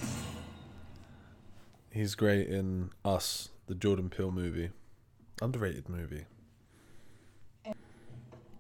He's 1.91 2.15
great 2.15 2.49
in 2.49 2.91
Us, 3.05 3.51
the 3.67 3.75
Jordan 3.75 4.11
Peele 4.11 4.33
movie. 4.33 4.71
Underrated 5.41 5.89
movie. 5.89 6.25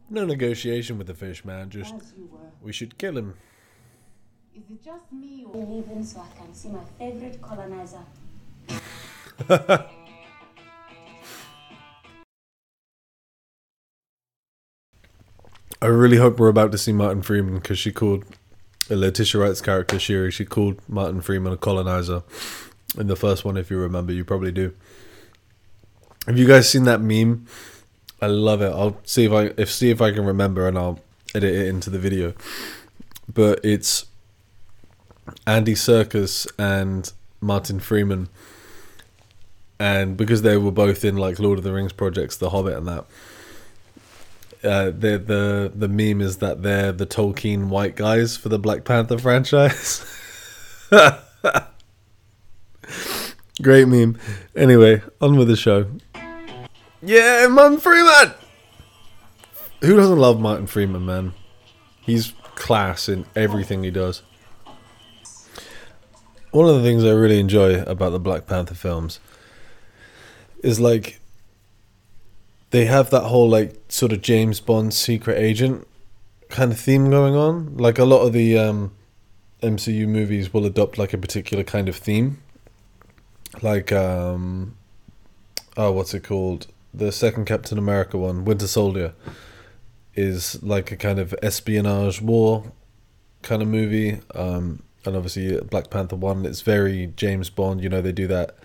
No 0.09 0.25
negotiation 0.25 0.99
with 0.99 1.09
the 1.09 1.15
fish, 1.15 1.45
man. 1.45 1.71
Just 1.71 1.95
As 1.95 2.13
you 2.17 2.29
were. 2.31 2.39
we 2.63 2.73
should 2.73 2.97
kill 2.99 3.17
him. 3.19 3.35
Is 4.55 4.63
it 4.71 4.85
just 4.85 5.13
me 5.13 5.45
or 5.53 5.63
I'm 5.63 5.71
leaving 5.71 6.05
so 6.05 6.21
I 6.21 6.39
can 6.39 6.55
see 6.55 6.69
my 6.69 6.85
favorite 6.99 7.43
colonizer. 7.43 8.05
I 15.83 15.87
really 15.89 16.17
hope 16.17 16.39
we're 16.39 16.49
about 16.49 16.73
to 16.73 16.79
see 16.79 16.93
Martin 16.93 17.23
Freeman 17.23 17.57
because 17.57 17.79
she 17.79 17.93
called 17.93 18.25
uh, 18.91 18.95
Letitia 18.95 19.41
Wright's 19.41 19.61
character 19.61 19.99
Shuri. 19.99 20.31
She 20.31 20.45
called 20.45 20.81
Martin 20.89 21.21
Freeman 21.21 21.53
a 21.53 21.57
colonizer 21.57 22.23
in 22.97 23.09
the 23.09 23.17
first 23.17 23.45
one. 23.45 23.57
If 23.59 23.71
you 23.71 23.77
remember, 23.77 24.13
you 24.13 24.25
probably 24.25 24.53
do. 24.53 24.73
Have 26.27 26.39
you 26.39 26.47
guys 26.47 26.71
seen 26.71 26.85
that 26.85 27.01
meme? 27.01 27.47
I 28.21 28.27
love 28.27 28.63
it. 28.63 28.73
I'll 28.73 28.99
see 29.05 29.25
if 29.25 29.33
I 29.33 29.53
if 29.57 29.71
see 29.71 29.91
if 29.91 30.01
I 30.01 30.11
can 30.13 30.25
remember 30.25 30.67
and 30.67 30.79
I'll 30.79 31.01
edit 31.35 31.55
it 31.55 31.69
into 31.69 31.91
the 31.91 31.99
video. 31.99 32.35
But 33.33 33.61
it's 33.65 34.07
Andy 35.47 35.75
Serkis 35.75 36.47
and 36.59 37.13
Martin 37.41 37.81
Freeman, 37.81 38.29
and 39.79 40.17
because 40.17 40.43
they 40.43 40.57
were 40.57 40.71
both 40.71 41.05
in 41.05 41.17
like 41.17 41.39
Lord 41.39 41.59
of 41.59 41.65
the 41.65 41.73
Rings 41.73 41.93
projects, 41.93 42.37
The 42.37 42.51
Hobbit, 42.51 42.79
and 42.79 42.89
that 42.89 43.05
uh, 44.65 44.87
the 44.87 45.19
the 45.19 45.73
the 45.75 45.89
meme 45.89 46.21
is 46.21 46.39
that 46.39 46.63
they're 46.63 46.93
the 46.93 47.07
Tolkien 47.07 47.69
white 47.69 47.97
guys 47.97 48.37
for 48.37 48.49
the 48.49 48.59
Black 48.59 48.85
Panther 48.85 49.19
franchise. 49.23 50.05
Great 53.63 53.89
meme. 53.89 54.19
Anyway, 54.55 55.03
on 55.21 55.37
with 55.37 55.49
the 55.49 55.57
show. 55.57 55.87
Yeah, 57.03 57.47
Martin 57.49 57.79
Freeman. 57.79 58.35
Who 59.83 59.97
doesn't 59.97 60.19
love 60.19 60.41
Martin 60.41 60.67
Freeman, 60.67 61.05
man? 61.05 61.35
He's 62.01 62.33
class 62.55 63.09
in 63.09 63.27
everything 63.37 63.83
he 63.83 63.91
does. 63.91 64.23
One 66.51 66.69
of 66.69 66.77
the 66.77 66.83
things 66.83 67.05
I 67.05 67.11
really 67.11 67.39
enjoy 67.39 67.83
about 67.83 68.11
the 68.11 68.19
Black 68.19 68.47
Panther 68.47 68.75
films 68.75 69.21
is 70.63 70.81
like 70.81 71.21
they 72.71 72.87
have 72.87 73.11
that 73.11 73.25
whole 73.25 73.49
like 73.49 73.75
sort 73.89 74.13
of 74.13 74.23
James 74.23 74.61
Bond 74.61 74.95
secret 74.95 75.39
agent 75.39 75.87
kind 76.49 76.73
of 76.73 76.81
theme 76.81 77.11
going 77.11 77.35
on. 77.35 77.77
Like 77.77 77.99
a 77.99 78.05
lot 78.05 78.23
of 78.23 78.33
the 78.33 78.59
um, 78.59 78.93
MCU 79.63 80.09
movies 80.09 80.53
will 80.53 80.65
adopt 80.65 80.97
like 80.97 81.13
a 81.13 81.19
particular 81.19 81.63
kind 81.63 81.89
of 81.89 81.97
theme. 81.97 82.41
Like 83.61 83.93
um, 83.93 84.77
oh, 85.77 85.93
what's 85.93 86.15
it 86.15 86.25
called? 86.25 86.69
The 86.97 87.13
second 87.13 87.45
Captain 87.45 87.77
America 87.77 88.17
one, 88.17 88.47
Winter 88.47 88.67
Soldier, 88.67 89.13
is 90.15 90.63
like 90.63 90.91
a 90.91 90.97
kind 90.97 91.19
of 91.19 91.35
espionage 91.43 92.23
war 92.23 92.73
kind 93.43 93.61
of 93.61 93.69
movie. 93.69 94.21
Um, 94.35 94.83
and 95.05 95.15
obviously 95.15 95.61
Black 95.61 95.91
Panther 95.91 96.17
one, 96.17 96.47
it's 96.47 96.63
very 96.63 97.13
James 97.15 97.51
Bond. 97.51 97.83
You 97.83 97.91
know, 97.91 98.01
they 98.01 98.13
do 98.13 98.27
that 98.29 98.57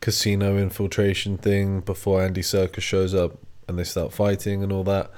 casino 0.00 0.56
infiltration 0.56 1.36
thing 1.36 1.80
before 1.80 2.22
Andy 2.22 2.40
Serkis 2.42 2.80
shows 2.80 3.14
up 3.14 3.38
and 3.68 3.78
they 3.78 3.84
start 3.84 4.12
fighting 4.12 4.62
and 4.62 4.72
all 4.72 4.84
that. 4.84 5.10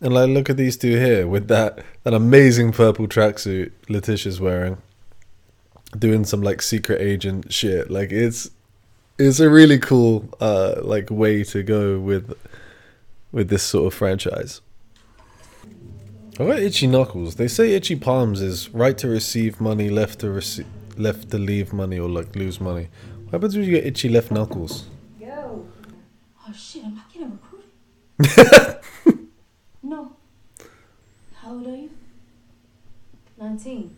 And 0.00 0.12
like, 0.14 0.30
look 0.30 0.50
at 0.50 0.56
these 0.56 0.76
two 0.76 0.98
here 0.98 1.26
with 1.28 1.48
that 1.48 1.84
that 2.02 2.14
amazing 2.14 2.72
purple 2.72 3.06
tracksuit 3.06 3.70
Letitia's 3.88 4.40
wearing, 4.40 4.78
doing 5.96 6.24
some 6.24 6.42
like 6.42 6.60
secret 6.60 7.00
agent 7.00 7.52
shit. 7.52 7.90
Like 7.90 8.10
it's 8.10 8.50
it's 9.20 9.40
a 9.40 9.50
really 9.50 9.78
cool 9.78 10.28
uh 10.40 10.80
like 10.82 11.10
way 11.10 11.44
to 11.44 11.62
go 11.62 11.98
with 11.98 12.34
with 13.32 13.48
this 13.48 13.62
sort 13.62 13.86
of 13.86 13.94
franchise. 13.94 14.60
I 16.38 16.46
got 16.46 16.58
itchy 16.58 16.86
knuckles. 16.86 17.34
They 17.34 17.48
say 17.48 17.72
itchy 17.72 17.96
palms 17.96 18.40
is 18.40 18.70
right 18.70 18.96
to 18.98 19.08
receive 19.08 19.60
money, 19.60 19.90
left 19.90 20.20
to 20.20 20.30
receive, 20.30 20.66
left 20.96 21.30
to 21.32 21.38
leave 21.38 21.72
money, 21.72 21.98
or 21.98 22.08
like 22.08 22.34
lose 22.34 22.60
money. 22.60 22.88
What 23.24 23.32
happens 23.32 23.56
when 23.56 23.66
you 23.66 23.72
get 23.72 23.86
itchy 23.86 24.08
left 24.08 24.30
knuckles? 24.30 24.86
Yo. 25.20 25.66
Oh 26.48 26.52
shit, 26.52 26.84
am 26.84 26.98
I 26.98 27.12
getting 27.12 27.38
recruited? 28.18 28.78
no. 29.82 30.12
How 31.34 31.50
old 31.50 31.66
are 31.66 31.76
you? 31.76 31.90
19. 33.38 33.94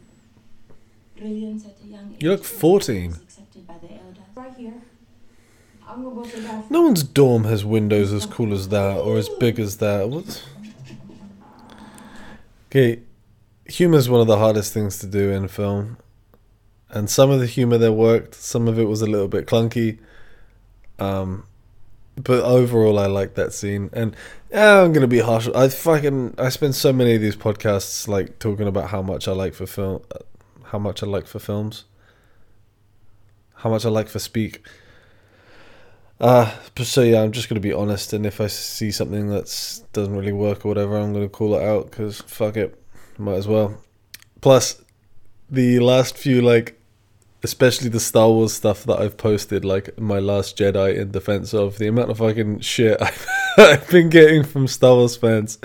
Brilliant 1.17 1.65
at 1.65 1.77
a 1.85 1.87
young 1.87 2.13
age. 2.15 2.23
You 2.23 2.31
look 2.31 2.45
14. 2.45 3.13
Accepted 3.13 3.67
by 3.69 3.75
the 3.79 3.93
elders. 3.93 4.19
Right 4.35 4.55
here. 4.57 4.75
I'm 4.75 4.77
about 4.77 4.83
to 5.73 5.82
go. 5.82 5.82
No 5.97 6.83
one's 6.83 7.03
dorm 7.03 7.45
has 7.45 7.65
windows 7.65 8.13
as 8.13 8.27
cool 8.27 8.53
as 8.53 8.69
that 8.69 8.99
or 8.99 9.17
as 9.17 9.29
big 9.29 9.59
as 9.59 9.79
that. 9.79 10.09
What? 10.09 10.43
Okay, 12.71 13.01
humor 13.67 13.99
is 13.99 14.09
one 14.09 14.21
of 14.21 14.27
the 14.27 14.39
hardest 14.39 14.73
things 14.73 14.99
to 15.01 15.07
do 15.07 15.31
in 15.31 15.49
film, 15.49 15.99
and 16.89 17.11
some 17.11 17.31
of 17.31 17.41
the 17.41 17.47
humor 17.47 17.77
there 17.77 17.93
worked, 17.93 18.35
some 18.35 18.69
of 18.69 18.79
it 18.79 18.85
was 18.85 19.03
a 19.03 19.07
little 19.07 19.29
bit 19.29 19.47
clunky. 19.47 19.99
Um, 20.99 21.45
but 22.17 22.43
overall, 22.43 22.99
I 22.99 23.07
like 23.07 23.35
that 23.35 23.53
scene, 23.53 23.91
and 23.93 24.17
yeah, 24.51 24.81
I'm 24.81 24.93
gonna 24.93 25.07
be 25.07 25.19
harsh. 25.21 25.49
I 25.55 25.69
fucking 25.69 26.35
I 26.39 26.49
spend 26.49 26.75
so 26.75 26.93
many 26.93 27.15
of 27.15 27.21
these 27.21 27.37
podcasts 27.37 28.09
like 28.09 28.39
talking 28.39 28.67
about 28.67 28.89
how 28.91 29.03
much 29.03 29.29
I 29.29 29.33
like 29.33 29.53
for 29.53 29.67
film, 29.67 30.03
how 30.65 30.79
much 30.79 31.03
I 31.03 31.07
like 31.07 31.27
for 31.27 31.39
films, 31.39 31.85
how 33.57 33.69
much 33.69 33.85
I 33.85 33.91
like 33.91 34.09
for 34.09 34.19
speak. 34.19 34.67
Uh, 36.23 36.49
so 36.77 37.03
yeah, 37.03 37.21
I'm 37.21 37.33
just 37.33 37.49
gonna 37.49 37.61
be 37.61 37.73
honest, 37.73 38.13
and 38.13 38.25
if 38.25 38.41
I 38.41 38.47
see 38.47 38.93
something 38.93 39.29
that's 39.29 39.81
doesn't 39.93 40.15
really 40.15 40.33
work 40.33 40.65
or 40.65 40.69
whatever, 40.69 40.97
I'm 40.97 41.13
gonna 41.13 41.29
call 41.29 41.57
it 41.57 41.65
out 41.65 41.91
because 41.91 42.21
fuck 42.21 42.57
it, 42.57 42.81
might 43.19 43.35
as 43.35 43.49
well. 43.49 43.83
Plus, 44.41 44.81
the 45.51 45.81
last 45.81 46.17
few 46.17 46.41
like, 46.41 46.81
especially 47.43 47.89
the 47.89 47.99
Star 47.99 48.29
Wars 48.29 48.53
stuff 48.53 48.85
that 48.85 49.01
I've 49.01 49.17
posted, 49.17 49.65
like 49.65 49.99
my 49.99 50.21
last 50.21 50.57
Jedi 50.57 50.97
in 50.97 51.11
defense 51.11 51.53
of 51.53 51.79
the 51.79 51.89
amount 51.89 52.13
of 52.13 52.19
fucking 52.19 52.61
shit 52.61 52.97
I've, 53.03 53.27
I've 53.59 53.91
been 53.91 54.09
getting 54.09 54.45
from 54.45 54.69
Star 54.69 54.95
Wars 54.95 55.17
fans. 55.17 55.59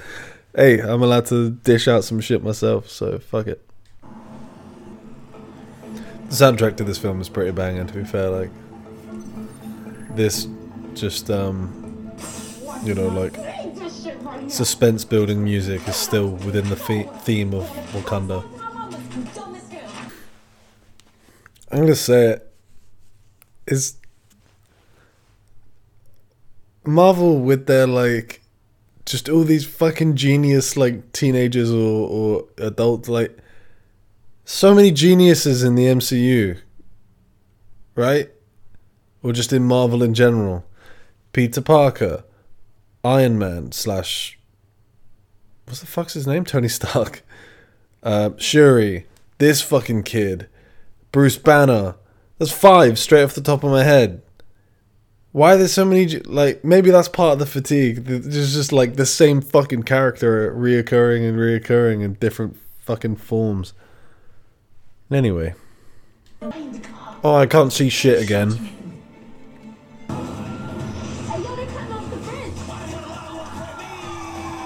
Hey, 0.55 0.79
I'm 0.79 1.03
allowed 1.03 1.27
to 1.27 1.51
dish 1.51 1.87
out 1.87 2.03
some 2.03 2.19
shit 2.19 2.43
myself, 2.43 2.89
so 2.89 3.19
fuck 3.19 3.45
it. 3.45 3.63
The 4.01 6.31
soundtrack 6.31 6.77
to 6.77 6.83
this 6.83 6.97
film 6.97 7.21
is 7.21 7.29
pretty 7.29 7.51
banging, 7.51 7.85
to 7.85 7.93
be 7.93 8.03
fair. 8.03 8.31
Like, 8.31 8.49
this 10.17 10.47
just 10.93 11.29
um 11.29 12.11
you 12.83 12.93
know 12.93 13.07
like 13.07 13.35
suspense 14.49 15.05
building 15.05 15.43
music 15.43 15.87
is 15.87 15.95
still 15.95 16.29
within 16.29 16.67
the 16.69 16.75
theme 16.75 17.53
of 17.53 17.63
Wakanda. 17.93 18.43
I'm 21.71 21.81
gonna 21.81 21.95
say 21.95 22.31
it 22.31 22.51
is 23.67 23.97
Marvel 26.85 27.39
with 27.39 27.67
their 27.67 27.85
like 27.85 28.41
just 29.05 29.29
all 29.29 29.43
these 29.43 29.65
fucking 29.65 30.15
genius 30.15 30.77
like 30.77 31.11
teenagers 31.11 31.71
or, 31.71 32.09
or 32.09 32.45
adults 32.57 33.09
like 33.09 33.37
so 34.45 34.73
many 34.73 34.91
geniuses 34.91 35.63
in 35.63 35.75
the 35.75 35.85
MCU 35.85 36.57
right 37.95 38.29
or 39.27 39.33
just 39.33 39.51
in 39.51 39.63
Marvel 39.63 40.01
in 40.01 40.13
general. 40.13 40.65
Peter 41.33 41.59
Parker, 41.59 42.23
Iron 43.03 43.37
Man 43.37 43.73
slash 43.73 44.39
what's 45.65 45.81
the 45.81 45.85
fuck's 45.85 46.13
his 46.13 46.25
name? 46.25 46.45
Tony 46.45 46.69
Stark, 46.69 47.23
uh, 48.03 48.29
Shuri, 48.37 49.05
this 49.37 49.61
fucking 49.61 50.03
kid, 50.03 50.47
Bruce 51.11 51.37
Banner. 51.37 51.95
That's 52.37 52.51
five 52.51 52.97
straight 52.97 53.23
off 53.23 53.33
the 53.33 53.41
top 53.41 53.65
of 53.65 53.71
my 53.71 53.83
head. 53.83 54.21
Why 55.33 55.55
are 55.55 55.57
there 55.57 55.67
so 55.67 55.83
many? 55.83 56.07
Like 56.19 56.63
maybe 56.63 56.89
that's 56.89 57.09
part 57.09 57.33
of 57.33 57.39
the 57.39 57.45
fatigue. 57.45 58.05
There's 58.05 58.53
just 58.53 58.71
like 58.71 58.95
the 58.95 59.05
same 59.05 59.41
fucking 59.41 59.83
character 59.83 60.55
reoccurring 60.55 61.27
and 61.27 61.37
reoccurring 61.37 62.01
in 62.01 62.13
different 62.13 62.55
fucking 62.79 63.17
forms. 63.17 63.73
Anyway. 65.11 65.53
Oh, 66.41 67.35
I 67.35 67.45
can't 67.45 67.73
see 67.73 67.89
shit 67.89 68.23
again. 68.23 68.76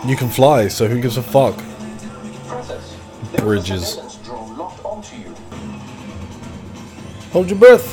You 0.06 0.16
can 0.16 0.30
fly, 0.30 0.68
so 0.68 0.88
who 0.88 1.00
gives 1.00 1.18
a 1.18 1.22
fuck? 1.22 1.56
Bridges. 3.38 3.98
Hold 7.32 7.50
your 7.50 7.60
breath. 7.60 7.88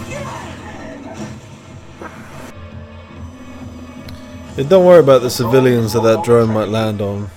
Yeah, 4.57 4.65
don't 4.65 4.87
worry 4.87 5.01
about 5.01 5.21
the 5.21 5.31
civilians 5.31 5.93
that 5.93 6.03
that 6.03 6.25
drone 6.25 6.49
might 6.49 6.69
land 6.69 7.01
on. 7.03 7.31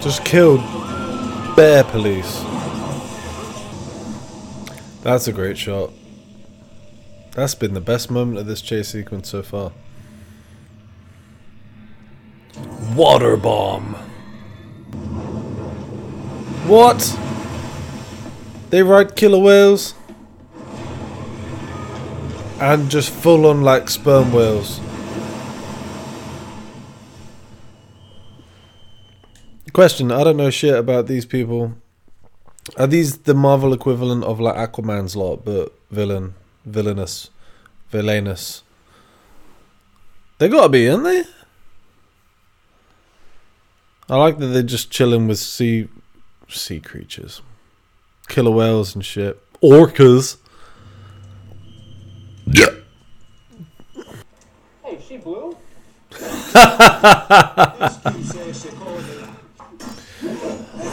Just 0.00 0.24
killed 0.24 0.60
bare 1.56 1.82
police. 1.84 2.42
That's 5.02 5.26
a 5.26 5.32
great 5.32 5.58
shot. 5.58 5.90
That's 7.34 7.54
been 7.54 7.74
the 7.74 7.80
best 7.80 8.10
moment 8.10 8.38
of 8.38 8.46
this 8.46 8.60
chase 8.62 8.88
sequence 8.88 9.28
so 9.28 9.42
far. 9.42 9.72
water 12.94 13.36
bomb. 13.36 13.94
What? 16.66 17.18
They 18.70 18.82
ride 18.82 19.16
killer 19.16 19.38
whales? 19.38 19.94
And 22.60 22.90
just 22.90 23.10
full 23.10 23.46
on 23.46 23.62
like 23.62 23.90
sperm 23.90 24.32
whales. 24.32 24.80
Question, 29.72 30.12
I 30.12 30.22
don't 30.22 30.36
know 30.36 30.50
shit 30.50 30.74
about 30.74 31.08
these 31.08 31.26
people. 31.26 31.74
Are 32.76 32.86
these 32.86 33.18
the 33.18 33.34
Marvel 33.34 33.72
equivalent 33.72 34.22
of 34.22 34.38
like 34.38 34.54
Aquaman's 34.54 35.16
lot, 35.16 35.44
but 35.44 35.76
villain, 35.90 36.34
villainous, 36.64 37.30
villainous? 37.90 38.62
They 40.38 40.48
gotta 40.48 40.68
be, 40.68 40.88
aren't 40.88 41.04
they? 41.04 41.24
I 44.08 44.16
like 44.16 44.38
that 44.38 44.46
they're 44.46 44.62
just 44.62 44.90
chilling 44.90 45.28
with 45.28 45.38
sea 45.38 45.88
sea 46.48 46.80
creatures, 46.80 47.40
killer 48.28 48.50
whales 48.50 48.94
and 48.94 49.04
shit, 49.04 49.40
orcas. 49.62 50.36
Yeah. 52.46 52.66
Hey, 54.82 54.98
she 55.08 55.16
blue? 55.16 55.56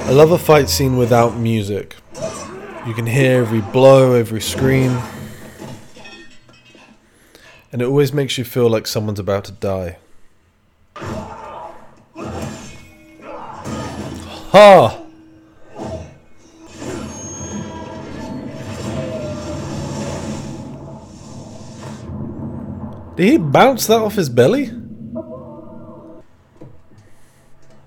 I 0.04 0.14
love 0.14 0.32
a 0.32 0.38
fight 0.38 0.70
scene 0.70 0.98
without 0.98 1.36
music. 1.36 1.96
You 2.88 2.94
can 2.94 3.06
hear 3.06 3.42
every 3.42 3.62
blow, 3.62 4.14
every 4.14 4.42
scream. 4.42 4.98
And 7.72 7.82
it 7.82 7.86
always 7.86 8.12
makes 8.12 8.38
you 8.38 8.44
feel 8.44 8.70
like 8.70 8.86
someone's 8.86 9.20
about 9.20 9.46
to 9.46 9.54
die. 9.54 9.98
Ha! 14.52 14.98
Did 23.16 23.30
he 23.30 23.38
bounce 23.38 23.88
that 23.88 24.02
off 24.02 24.16
his 24.16 24.30
belly? 24.30 24.72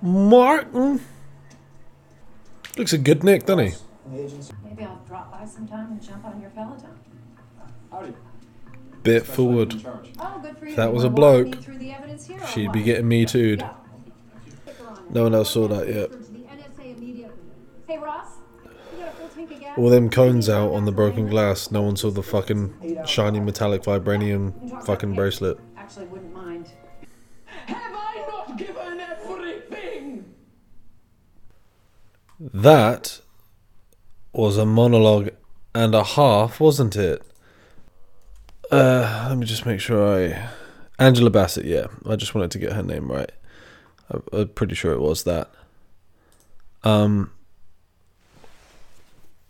Martin? 0.01 1.01
Looks 2.79 2.93
a 2.93 2.99
good 2.99 3.25
nick, 3.25 3.45
doesn't 3.47 3.67
he? 3.67 3.75
Maybe 4.11 4.85
I'll 4.85 5.03
drop 5.07 5.31
by 5.31 5.45
sometime 5.47 5.93
and 5.93 6.03
jump 6.03 6.25
on 6.25 6.41
your 6.41 6.51
Peloton. 6.51 6.91
Howdy. 7.91 8.15
Bit 9.05 9.27
forward. 9.27 9.75
Oh, 10.19 10.41
good 10.43 10.57
for 10.57 10.65
you. 10.65 10.71
If 10.71 10.77
that 10.77 10.95
was 10.95 11.05
a 11.05 11.11
bloke, 11.11 11.49
me 11.49 11.63
through 11.63 11.79
the 11.79 11.93
evidence 11.93 12.27
here 12.27 12.41
or 12.41 12.47
She'd 12.47 12.73
be 12.73 12.83
getting 12.83 13.07
me 13.07 13.27
too'd. 13.27 13.61
Yeah. 13.61 13.75
Stick 14.63 14.81
around. 14.81 15.15
No 15.15 15.25
one 15.25 15.35
else 15.35 15.51
saw 15.51 15.69
that 15.69 15.87
yet. 15.87 16.11
To 16.11 16.17
the 16.17 16.39
NSA 16.39 16.97
immediately. 16.97 17.37
Hey 17.87 17.99
Ross, 17.99 18.29
you 18.65 18.71
got 18.99 19.09
a 19.09 19.13
full 19.13 19.29
tank 19.29 19.51
of 19.53 19.61
gas? 19.61 19.77
All 19.79 19.91
them 19.91 20.09
cones 20.09 20.49
out 20.49 20.73
on 20.73 20.87
the 20.87 20.93
broken 20.93 21.29
glass. 21.29 21.71
No 21.71 21.83
one 21.83 21.97
saw 21.97 22.11
the 22.11 22.23
fucking 22.23 23.05
shiny 23.07 23.41
metallic 23.41 23.83
vibranium 23.83 24.83
fucking 24.87 25.15
bracelet. 25.15 25.59
Actually, 25.77 26.07
wouldn't 26.07 26.33
mind. 26.33 26.71
Have 27.67 27.93
I 27.95 28.27
not 28.27 28.57
given 28.57 29.01
everything? 29.01 30.35
That 32.41 33.21
was 34.33 34.57
a 34.57 34.65
monologue 34.65 35.29
and 35.75 35.95
a 35.95 36.05
half, 36.05 36.59
wasn't 36.59 36.97
it? 36.97 37.23
Uh, 38.71 39.27
let 39.29 39.39
me 39.39 39.47
just 39.47 39.67
make 39.67 39.81
sure 39.81 40.05
I. 40.07 40.49
Angela 40.99 41.31
Bassett, 41.31 41.65
yeah. 41.65 41.87
I 42.07 42.17
just 42.17 42.35
wanted 42.35 42.53
to 42.53 42.59
get 42.59 42.73
her 42.73 42.83
name 42.83 43.11
right. 43.11 43.33
I, 44.13 44.19
I'm 44.33 44.49
pretty 44.49 44.75
sure 44.75 44.93
it 44.93 45.01
was 45.01 45.25
that. 45.25 45.51
Um. 46.83 47.31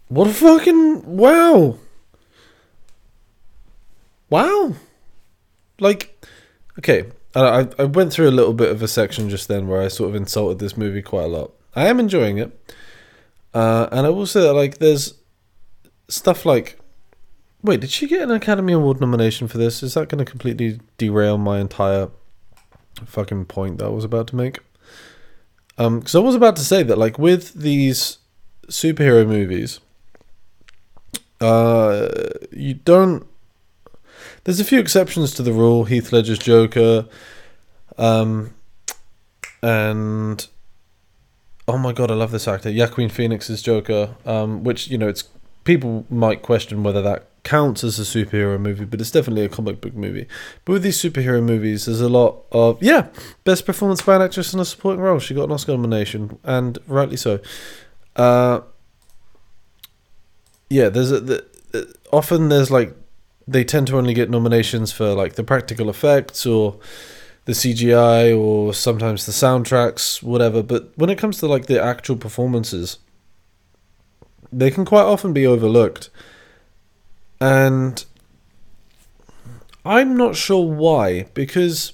What 0.08 0.28
a 0.28 0.32
fucking. 0.32 1.16
Wow! 1.16 1.78
Wow! 4.30 4.74
Like, 5.80 6.26
okay. 6.78 7.06
I, 7.34 7.60
I 7.60 7.68
I 7.80 7.84
went 7.84 8.12
through 8.12 8.28
a 8.28 8.30
little 8.30 8.52
bit 8.54 8.70
of 8.70 8.82
a 8.82 8.88
section 8.88 9.28
just 9.28 9.48
then 9.48 9.66
where 9.66 9.82
I 9.82 9.88
sort 9.88 10.10
of 10.10 10.16
insulted 10.16 10.60
this 10.60 10.76
movie 10.76 11.02
quite 11.02 11.24
a 11.24 11.28
lot. 11.28 11.52
I 11.74 11.88
am 11.88 11.98
enjoying 11.98 12.38
it. 12.38 12.74
Uh, 13.52 13.88
and 13.90 14.06
I 14.06 14.10
will 14.10 14.26
say 14.26 14.40
that, 14.42 14.54
like, 14.54 14.78
there's 14.78 15.14
stuff 16.08 16.44
like. 16.44 16.78
Wait, 17.64 17.80
did 17.80 17.90
she 17.90 18.06
get 18.06 18.20
an 18.20 18.30
Academy 18.30 18.74
Award 18.74 19.00
nomination 19.00 19.48
for 19.48 19.56
this? 19.56 19.82
Is 19.82 19.94
that 19.94 20.10
going 20.10 20.22
to 20.22 20.30
completely 20.30 20.80
derail 20.98 21.38
my 21.38 21.60
entire 21.60 22.10
fucking 23.06 23.46
point 23.46 23.78
that 23.78 23.86
I 23.86 23.88
was 23.88 24.04
about 24.04 24.26
to 24.28 24.36
make? 24.36 24.58
Um, 25.78 26.00
because 26.00 26.14
I 26.14 26.18
was 26.18 26.34
about 26.34 26.56
to 26.56 26.62
say 26.62 26.82
that, 26.82 26.98
like, 26.98 27.18
with 27.18 27.54
these 27.54 28.18
superhero 28.66 29.26
movies, 29.26 29.80
uh, 31.40 32.08
you 32.52 32.74
don't. 32.74 33.26
There's 34.44 34.60
a 34.60 34.64
few 34.64 34.78
exceptions 34.78 35.32
to 35.32 35.42
the 35.42 35.52
rule. 35.52 35.84
Heath 35.84 36.12
Ledger's 36.12 36.38
Joker, 36.38 37.06
um, 37.96 38.52
and 39.62 40.46
oh 41.66 41.78
my 41.78 41.92
god, 41.92 42.10
I 42.10 42.14
love 42.14 42.30
this 42.30 42.46
actor, 42.46 42.70
Joaquin 42.70 43.08
Phoenix's 43.08 43.62
Joker. 43.62 44.16
Um, 44.26 44.64
which 44.64 44.88
you 44.88 44.98
know, 44.98 45.08
it's 45.08 45.24
people 45.64 46.06
might 46.08 46.42
question 46.42 46.82
whether 46.82 47.02
that 47.02 47.28
counts 47.42 47.84
as 47.84 47.98
a 47.98 48.02
superhero 48.02 48.58
movie, 48.58 48.84
but 48.84 49.00
it's 49.00 49.10
definitely 49.10 49.44
a 49.44 49.48
comic 49.48 49.80
book 49.80 49.94
movie. 49.94 50.26
But 50.64 50.74
with 50.74 50.82
these 50.82 51.00
superhero 51.00 51.42
movies, 51.42 51.86
there's 51.86 52.00
a 52.00 52.08
lot 52.08 52.44
of 52.52 52.82
yeah, 52.82 53.08
best 53.44 53.66
performance 53.66 54.02
by 54.02 54.16
an 54.16 54.22
actress 54.22 54.54
in 54.54 54.60
a 54.60 54.64
supporting 54.64 55.02
role. 55.02 55.18
She 55.18 55.34
got 55.34 55.44
an 55.44 55.52
Oscar 55.52 55.72
nomination, 55.72 56.38
and 56.42 56.78
rightly 56.86 57.16
so. 57.16 57.40
Uh, 58.16 58.60
yeah, 60.70 60.88
there's 60.88 61.10
a 61.10 61.20
the, 61.20 61.46
uh, 61.74 61.82
often 62.12 62.48
there's 62.48 62.70
like 62.70 62.96
they 63.46 63.64
tend 63.64 63.86
to 63.88 63.98
only 63.98 64.14
get 64.14 64.30
nominations 64.30 64.92
for 64.92 65.14
like 65.14 65.34
the 65.34 65.44
practical 65.44 65.90
effects 65.90 66.46
or 66.46 66.78
the 67.44 67.52
CGI 67.52 68.36
or 68.36 68.72
sometimes 68.72 69.26
the 69.26 69.32
soundtracks, 69.32 70.22
whatever. 70.22 70.62
But 70.62 70.92
when 70.96 71.10
it 71.10 71.18
comes 71.18 71.38
to 71.38 71.46
like 71.46 71.66
the 71.66 71.82
actual 71.82 72.16
performances, 72.16 72.98
they 74.58 74.70
can 74.70 74.84
quite 74.84 75.02
often 75.02 75.32
be 75.32 75.46
overlooked. 75.46 76.10
And 77.40 78.04
I'm 79.84 80.16
not 80.16 80.36
sure 80.36 80.64
why, 80.64 81.24
because 81.34 81.92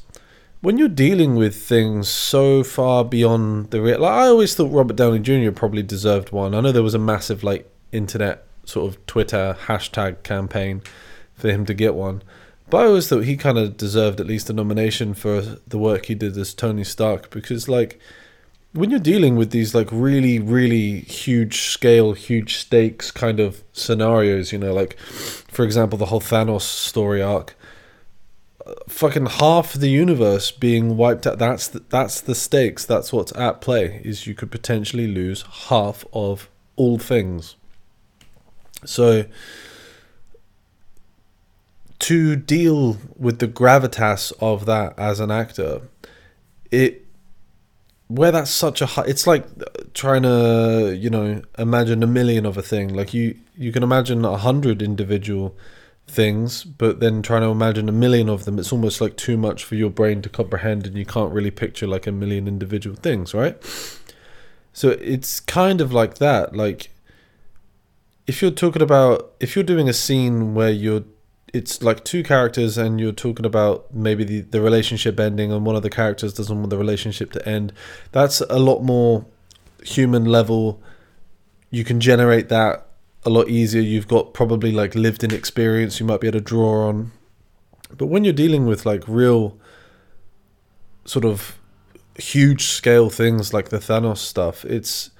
when 0.61 0.79
you're 0.79 0.89
dealing 0.89 1.37
with 1.37 1.57
things 1.57 2.09
so 2.09 2.63
far 2.63 3.05
beyond 3.05 3.71
the 3.71 3.81
real, 3.81 4.01
like 4.01 4.13
I 4.13 4.27
always 4.27 4.55
thought 4.55 4.73
Robert 4.73 4.97
Downey 4.97 5.21
Jr. 5.21 5.51
probably 5.51 5.83
deserved 5.83 6.31
one. 6.31 6.55
I 6.55 6.61
know 6.61 6.73
there 6.73 6.83
was 6.83 6.95
a 6.95 6.99
massive 6.99 7.43
like 7.43 7.71
internet 7.93 8.47
sort 8.65 8.93
of 8.93 9.07
Twitter 9.07 9.57
hashtag 9.67 10.23
campaign 10.23 10.83
for 11.35 11.49
him 11.49 11.67
to 11.67 11.75
get 11.75 11.95
one. 11.95 12.23
But 12.69 12.85
I 12.85 12.87
always 12.87 13.09
thought 13.09 13.25
he 13.25 13.37
kind 13.37 13.59
of 13.59 13.77
deserved 13.77 14.21
at 14.21 14.27
least 14.27 14.49
a 14.49 14.53
nomination 14.53 15.15
for 15.15 15.41
the 15.41 15.79
work 15.79 16.07
he 16.07 16.15
did 16.15 16.37
as 16.37 16.55
Tony 16.55 16.85
Stark 16.85 17.31
because, 17.31 17.69
like, 17.69 17.99
when 18.73 18.91
you're 18.91 19.01
dealing 19.01 19.37
with 19.37 19.51
these, 19.51 19.75
like, 19.75 19.89
really, 19.91 20.39
really 20.39 21.01
huge 21.01 21.63
scale, 21.63 22.13
huge 22.13 22.57
stakes 22.57 23.11
kind 23.11 23.41
of 23.41 23.65
scenarios, 23.73 24.53
you 24.53 24.59
know, 24.59 24.73
like, 24.73 24.97
for 24.99 25.65
example, 25.65 25.99
the 25.99 26.07
whole 26.07 26.21
Thanos 26.21 26.63
story 26.63 27.21
arc, 27.21 27.57
uh, 28.65 28.75
fucking 28.89 29.27
half 29.27 29.73
the 29.73 29.89
universe 29.89 30.53
being 30.53 30.97
wiped 30.97 31.27
out. 31.27 31.39
That's 31.39 31.67
the, 31.69 31.83
that's 31.89 32.21
the 32.21 32.35
stakes. 32.35 32.85
That's 32.85 33.13
what's 33.13 33.35
at 33.37 33.61
play. 33.61 34.01
Is 34.05 34.27
you 34.27 34.35
could 34.35 34.53
potentially 34.53 35.09
lose 35.09 35.43
half 35.69 36.05
of 36.13 36.49
all 36.77 36.99
things. 36.99 37.57
So 38.85 39.25
to 41.99 42.37
deal 42.37 42.97
with 43.17 43.41
the 43.41 43.49
gravitas 43.49 44.33
of 44.41 44.65
that 44.67 44.99
as 44.99 45.21
an 45.21 45.31
actor, 45.31 45.83
it 46.71 47.05
where 48.11 48.33
that's 48.33 48.51
such 48.51 48.83
a 48.83 48.87
high, 48.87 49.05
it's 49.07 49.27
like 49.27 49.47
trying 49.95 50.25
to 50.25 50.97
you 50.99 51.09
know 51.09 51.43
imagine 51.59 52.03
a 52.03 52.07
million 52.07 52.45
of 52.45 52.57
a 52.57 52.63
thing. 52.63 52.93
Like 52.93 53.15
you 53.15 53.37
you 53.57 53.73
can 53.73 53.83
imagine 53.83 54.25
a 54.25 54.37
hundred 54.37 54.83
individual 54.83 55.57
things, 56.09 56.65
but 56.65 56.99
then 56.99 57.23
trying 57.23 57.43
to 57.43 57.49
imagine 57.49 57.89
a 57.89 57.93
million 57.93 58.29
of 58.29 58.45
them, 58.45 58.59
it's 58.59 58.73
almost 58.73 59.01
like 59.01 59.17
too 59.17 59.37
much 59.37 59.63
for 59.63 59.77
your 59.77 59.91
brain 59.91 60.23
to 60.23 60.29
comprehend, 60.29 60.87
and 60.87 60.97
you 60.97 61.07
can't 61.07 61.33
really 61.33 61.53
picture 61.53 61.87
like 61.87 62.07
a 62.09 62.13
million 62.13 62.49
individual 62.49 62.97
things, 62.97 63.33
right? 63.33 63.57
So 64.73 64.91
it's 64.91 65.39
kind 65.39 65.81
of 65.81 65.93
like 65.93 66.19
that. 66.19 66.57
Like 66.57 66.91
if 68.27 68.43
you're 68.43 68.51
talking 68.51 68.83
about 68.83 69.33
if 69.39 69.55
you're 69.55 69.65
doing 69.65 69.89
a 69.89 69.93
scene 69.93 70.55
where 70.55 70.71
you're 70.71 71.05
it's 71.53 71.83
like 71.83 72.05
two 72.05 72.23
characters 72.23 72.79
and 72.79 73.01
you're 73.01 73.13
talking 73.13 73.45
about 73.45 73.93
maybe 73.93 74.25
the, 74.25 74.41
the 74.43 74.61
relationship 74.61 75.19
ending 75.19 75.53
and 75.53 75.65
one 75.67 75.77
of 75.77 75.83
the 75.83 75.91
characters 75.91 76.33
doesn't 76.33 76.57
want 76.57 76.71
the 76.71 76.79
relationship 76.79 77.33
to 77.33 77.49
end. 77.49 77.73
That's 78.13 78.41
a 78.43 78.59
lot 78.59 78.83
more 78.83 79.27
human 79.83 80.25
level. 80.25 80.81
You 81.71 81.85
can 81.85 82.01
generate 82.01 82.49
that 82.51 82.87
a 83.25 83.31
lot 83.31 83.49
easier. 83.49 83.83
You've 83.83 84.09
got 84.09 84.33
probably 84.33 84.73
like 84.73 84.95
lived 84.95 85.25
in 85.25 85.35
experience 85.35 86.01
you 86.01 86.07
might 86.07 86.21
be 86.21 86.29
able 86.29 86.39
to 86.39 86.45
draw 86.45 86.89
on. 86.89 87.13
But 87.97 88.07
when 88.07 88.25
you're 88.25 88.33
dealing 88.33 88.67
with 88.67 88.87
like 88.87 89.03
real 89.09 89.59
sort 91.05 91.25
of 91.25 91.59
huge 92.15 92.67
scale 92.67 93.11
things 93.11 93.53
like 93.53 93.71
the 93.71 93.79
Thanos 93.79 94.19
stuff, 94.19 94.65
it's 94.65 95.11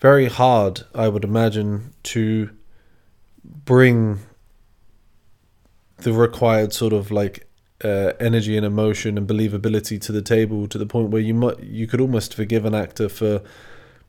very 0.00 0.26
hard, 0.26 0.82
I 0.94 1.08
would 1.08 1.24
imagine, 1.24 1.94
to 2.04 2.50
bring 3.44 4.20
the 6.02 6.12
required 6.12 6.72
sort 6.72 6.92
of 6.92 7.10
like 7.10 7.46
uh, 7.82 8.12
energy 8.20 8.56
and 8.56 8.66
emotion 8.66 9.16
and 9.16 9.26
believability 9.26 10.00
to 10.00 10.12
the 10.12 10.22
table 10.22 10.66
to 10.68 10.78
the 10.78 10.86
point 10.86 11.10
where 11.10 11.22
you 11.22 11.34
might 11.34 11.60
you 11.60 11.86
could 11.86 12.00
almost 12.00 12.34
forgive 12.34 12.64
an 12.64 12.74
actor 12.74 13.08
for 13.08 13.42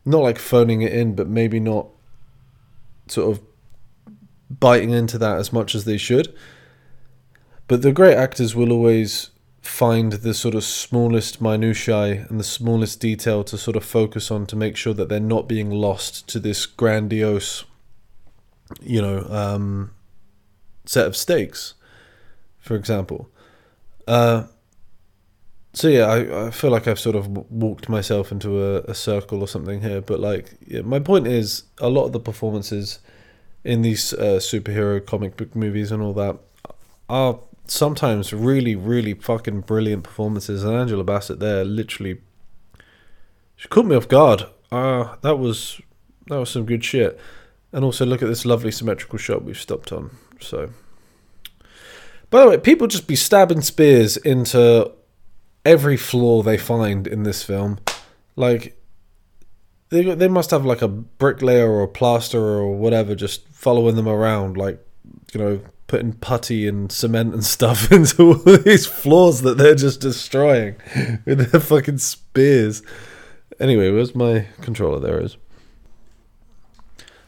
not 0.05 0.19
like 0.19 0.39
phoning 0.39 0.81
it 0.81 0.91
in, 0.91 1.15
but 1.15 1.27
maybe 1.27 1.59
not 1.59 1.87
sort 3.07 3.31
of 3.31 3.43
biting 4.49 4.89
into 4.89 5.17
that 5.17 5.37
as 5.37 5.53
much 5.53 5.75
as 5.75 5.85
they 5.85 5.97
should. 5.97 6.33
But 7.67 7.81
the 7.81 7.91
great 7.91 8.15
actors 8.15 8.55
will 8.55 8.71
always 8.71 9.29
find 9.61 10.13
the 10.13 10.33
sort 10.33 10.55
of 10.55 10.63
smallest 10.63 11.39
minutiae 11.39 12.25
and 12.29 12.39
the 12.39 12.43
smallest 12.43 12.99
detail 12.99 13.43
to 13.43 13.57
sort 13.57 13.77
of 13.77 13.85
focus 13.85 14.31
on 14.31 14.45
to 14.47 14.55
make 14.55 14.75
sure 14.75 14.93
that 14.93 15.07
they're 15.07 15.19
not 15.19 15.47
being 15.47 15.69
lost 15.69 16.27
to 16.29 16.39
this 16.39 16.65
grandiose, 16.65 17.63
you 18.81 19.01
know, 19.01 19.19
um, 19.29 19.91
set 20.85 21.05
of 21.05 21.15
stakes, 21.15 21.75
for 22.61 22.75
example. 22.75 23.29
Uh, 24.07 24.45
so 25.73 25.87
yeah, 25.87 26.05
I, 26.05 26.47
I 26.47 26.51
feel 26.51 26.69
like 26.69 26.87
I've 26.87 26.99
sort 26.99 27.15
of 27.15 27.27
walked 27.51 27.89
myself 27.89 28.31
into 28.31 28.61
a, 28.61 28.81
a 28.81 28.93
circle 28.93 29.41
or 29.41 29.47
something 29.47 29.81
here, 29.81 30.01
but 30.01 30.19
like 30.19 30.53
yeah, 30.65 30.81
my 30.81 30.99
point 30.99 31.27
is 31.27 31.63
a 31.79 31.89
lot 31.89 32.05
of 32.05 32.11
the 32.11 32.19
performances 32.19 32.99
in 33.63 33.81
these 33.81 34.13
uh, 34.13 34.39
superhero 34.39 35.05
comic 35.05 35.37
book 35.37 35.55
movies 35.55 35.91
and 35.91 36.01
all 36.01 36.13
that 36.13 36.37
are 37.09 37.39
sometimes 37.67 38.33
really 38.33 38.75
really 38.75 39.13
fucking 39.13 39.61
brilliant 39.61 40.03
performances, 40.03 40.63
and 40.63 40.75
Angela 40.75 41.03
Bassett 41.03 41.39
there 41.39 41.63
literally 41.63 42.21
she 43.55 43.67
caught 43.67 43.85
me 43.85 43.95
off 43.95 44.07
guard. 44.07 44.45
Uh 44.71 45.15
that 45.21 45.37
was 45.37 45.79
that 46.27 46.37
was 46.37 46.49
some 46.49 46.65
good 46.65 46.83
shit. 46.83 47.19
And 47.73 47.85
also 47.85 48.05
look 48.05 48.21
at 48.21 48.27
this 48.27 48.45
lovely 48.45 48.71
symmetrical 48.71 49.17
shot 49.17 49.43
we've 49.43 49.59
stopped 49.59 49.91
on. 49.93 50.11
So 50.41 50.71
by 52.31 52.41
the 52.41 52.49
way, 52.49 52.57
people 52.57 52.87
just 52.87 53.07
be 53.07 53.15
stabbing 53.15 53.61
spears 53.61 54.17
into 54.17 54.91
every 55.65 55.97
floor 55.97 56.41
they 56.41 56.57
find 56.57 57.05
in 57.05 57.23
this 57.23 57.43
film. 57.43 57.77
Like 58.35 58.81
they 59.89 60.03
they 60.15 60.29
must 60.29 60.51
have 60.51 60.65
like 60.65 60.81
a 60.81 60.87
bricklayer 60.87 61.69
or 61.69 61.83
a 61.83 61.87
plasterer 61.87 62.61
or 62.61 62.75
whatever 62.75 63.15
just 63.15 63.47
following 63.49 63.97
them 63.97 64.07
around, 64.07 64.55
like 64.55 64.79
you 65.33 65.39
know, 65.41 65.59
putting 65.87 66.13
putty 66.13 66.69
and 66.69 66.89
cement 66.89 67.33
and 67.33 67.43
stuff 67.43 67.91
into 67.91 68.23
all 68.23 68.35
these 68.35 68.85
floors 68.85 69.41
that 69.41 69.57
they're 69.57 69.75
just 69.75 69.99
destroying 69.99 70.77
with 71.25 71.51
their 71.51 71.59
fucking 71.59 71.97
spears. 71.97 72.81
Anyway, 73.59 73.91
where's 73.91 74.15
my 74.15 74.47
controller? 74.61 75.01
There 75.01 75.21
is. 75.21 75.35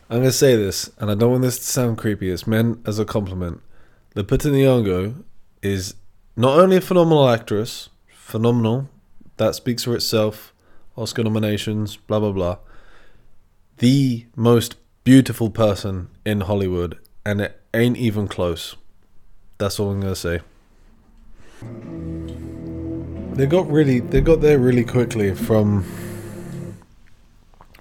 I'm 0.10 0.20
gonna 0.20 0.32
say 0.32 0.56
this, 0.56 0.90
and 0.98 1.12
I 1.12 1.16
don't 1.16 1.32
want 1.32 1.44
this 1.44 1.58
to 1.58 1.66
sound 1.66 1.98
creepy. 1.98 2.32
It's 2.32 2.48
meant 2.48 2.88
as 2.88 3.00
a 3.00 3.06
compliment. 3.06 3.62
Lupita 4.16 4.52
Nyong'o 4.52 5.24
is 5.64 5.96
not 6.36 6.60
only 6.60 6.78
a 6.78 6.82
phenomenal 6.82 7.28
actress, 7.28 7.90
phenomenal, 8.10 8.88
that 9.38 9.56
speaks 9.56 9.86
for 9.86 9.96
itself, 9.96 10.54
Oscar 10.96 11.24
nominations, 11.24 11.98
blah 11.98 12.20
blah 12.20 12.32
blah. 12.32 12.58
The 13.80 14.28
most 14.36 14.76
beautiful 15.04 15.50
person 15.50 16.10
in 16.24 16.42
Hollywood, 16.42 17.00
and 17.26 17.42
it 17.42 17.60
ain't 17.74 17.98
even 17.98 18.28
close. 18.28 18.76
That's 19.58 19.80
all 19.80 19.90
I'm 19.90 20.02
gonna 20.02 20.16
say. 20.16 20.42
They 23.34 23.48
got 23.48 23.68
really, 23.68 24.00
they 24.00 24.22
got 24.22 24.42
there 24.42 24.60
really 24.60 24.84
quickly 24.84 25.34
from 25.34 25.86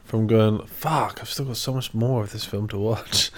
from 0.05 0.27
going. 0.27 0.66
Fuck, 0.66 1.18
I've 1.21 1.29
still 1.29 1.45
got 1.45 1.59
so 1.59 1.75
much 1.75 1.92
more 1.92 2.23
of 2.23 2.33
this 2.33 2.47
film 2.47 2.68
to 2.68 2.79
watch. 2.79 3.31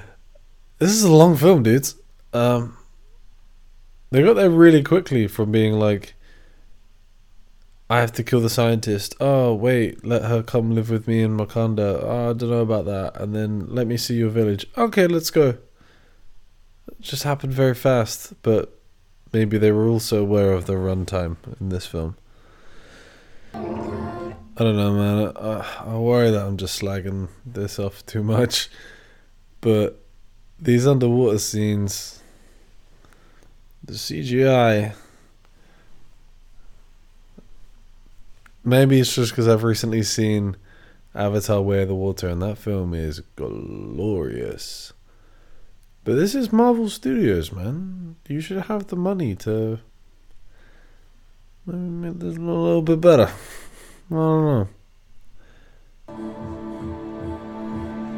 this 0.80 0.90
is 0.90 1.04
a 1.04 1.12
long 1.12 1.36
film, 1.36 1.62
dudes. 1.62 1.94
Um, 2.32 2.76
they 4.10 4.22
got 4.22 4.34
there 4.34 4.50
really 4.50 4.82
quickly 4.82 5.26
from 5.26 5.52
being 5.52 5.74
like, 5.74 6.14
I 7.88 8.00
have 8.00 8.12
to 8.12 8.24
kill 8.24 8.40
the 8.40 8.50
scientist. 8.50 9.14
Oh, 9.20 9.54
wait, 9.54 10.04
let 10.04 10.22
her 10.22 10.42
come 10.42 10.74
live 10.74 10.90
with 10.90 11.06
me 11.06 11.22
in 11.22 11.36
Wakanda. 11.36 12.02
Oh, 12.02 12.30
I 12.30 12.32
don't 12.32 12.50
know 12.50 12.60
about 12.60 12.84
that. 12.86 13.20
And 13.20 13.34
then 13.34 13.66
let 13.68 13.86
me 13.86 13.96
see 13.96 14.16
your 14.16 14.30
village. 14.30 14.66
Okay, 14.76 15.06
let's 15.06 15.30
go. 15.30 15.50
It 16.88 17.00
just 17.00 17.22
happened 17.22 17.52
very 17.52 17.74
fast, 17.74 18.32
but 18.42 18.76
maybe 19.32 19.56
they 19.56 19.70
were 19.70 19.86
also 19.86 20.20
aware 20.20 20.52
of 20.52 20.66
the 20.66 20.74
runtime 20.74 21.36
in 21.60 21.68
this 21.68 21.86
film. 21.86 22.16
I 23.54 24.64
don't 24.64 24.76
know, 24.76 24.92
man. 24.94 25.32
I, 25.36 25.92
I 25.92 25.96
worry 25.96 26.30
that 26.30 26.44
I'm 26.44 26.56
just 26.56 26.80
slagging 26.80 27.28
this 27.44 27.78
off 27.78 28.04
too 28.06 28.22
much. 28.22 28.68
But 29.60 30.05
these 30.58 30.86
underwater 30.86 31.38
scenes, 31.38 32.22
the 33.84 33.94
CGI. 33.94 34.94
Maybe 38.64 38.98
it's 38.98 39.14
just 39.14 39.32
because 39.32 39.46
I've 39.46 39.62
recently 39.62 40.02
seen 40.02 40.56
Avatar 41.14 41.62
Way 41.62 41.82
of 41.82 41.88
the 41.88 41.94
Water, 41.94 42.28
and 42.28 42.42
that 42.42 42.58
film 42.58 42.94
is 42.94 43.20
glorious. 43.36 44.92
But 46.04 46.14
this 46.16 46.34
is 46.34 46.52
Marvel 46.52 46.88
Studios, 46.88 47.52
man. 47.52 48.16
You 48.28 48.40
should 48.40 48.62
have 48.64 48.88
the 48.88 48.96
money 48.96 49.34
to 49.36 49.78
make 51.66 52.18
this 52.18 52.36
a 52.36 52.40
little 52.40 52.82
bit 52.82 53.00
better. 53.00 53.30
I 54.10 54.14
don't 54.14 54.44
know. 54.44 54.68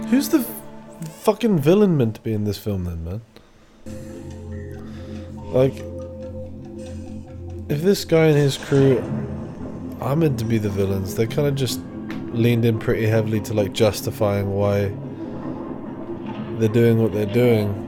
Who's 0.08 0.28
the 0.28 0.46
fucking 1.06 1.58
villain 1.58 1.96
meant 1.96 2.16
to 2.16 2.20
be 2.20 2.32
in 2.32 2.44
this 2.44 2.58
film 2.58 2.84
then, 2.84 3.04
man? 3.04 3.22
Like, 5.52 5.74
if 7.68 7.82
this 7.82 8.04
guy 8.04 8.26
and 8.26 8.36
his 8.36 8.56
crew 8.56 8.98
are 10.00 10.16
meant 10.16 10.38
to 10.38 10.44
be 10.44 10.58
the 10.58 10.70
villains, 10.70 11.14
they 11.14 11.26
kind 11.26 11.48
of 11.48 11.54
just 11.54 11.80
leaned 12.32 12.64
in 12.64 12.78
pretty 12.78 13.06
heavily 13.06 13.40
to 13.40 13.54
like 13.54 13.72
justifying 13.72 14.52
why 14.52 14.92
they're 16.58 16.68
doing 16.68 17.02
what 17.02 17.12
they're 17.12 17.26
doing. 17.26 17.84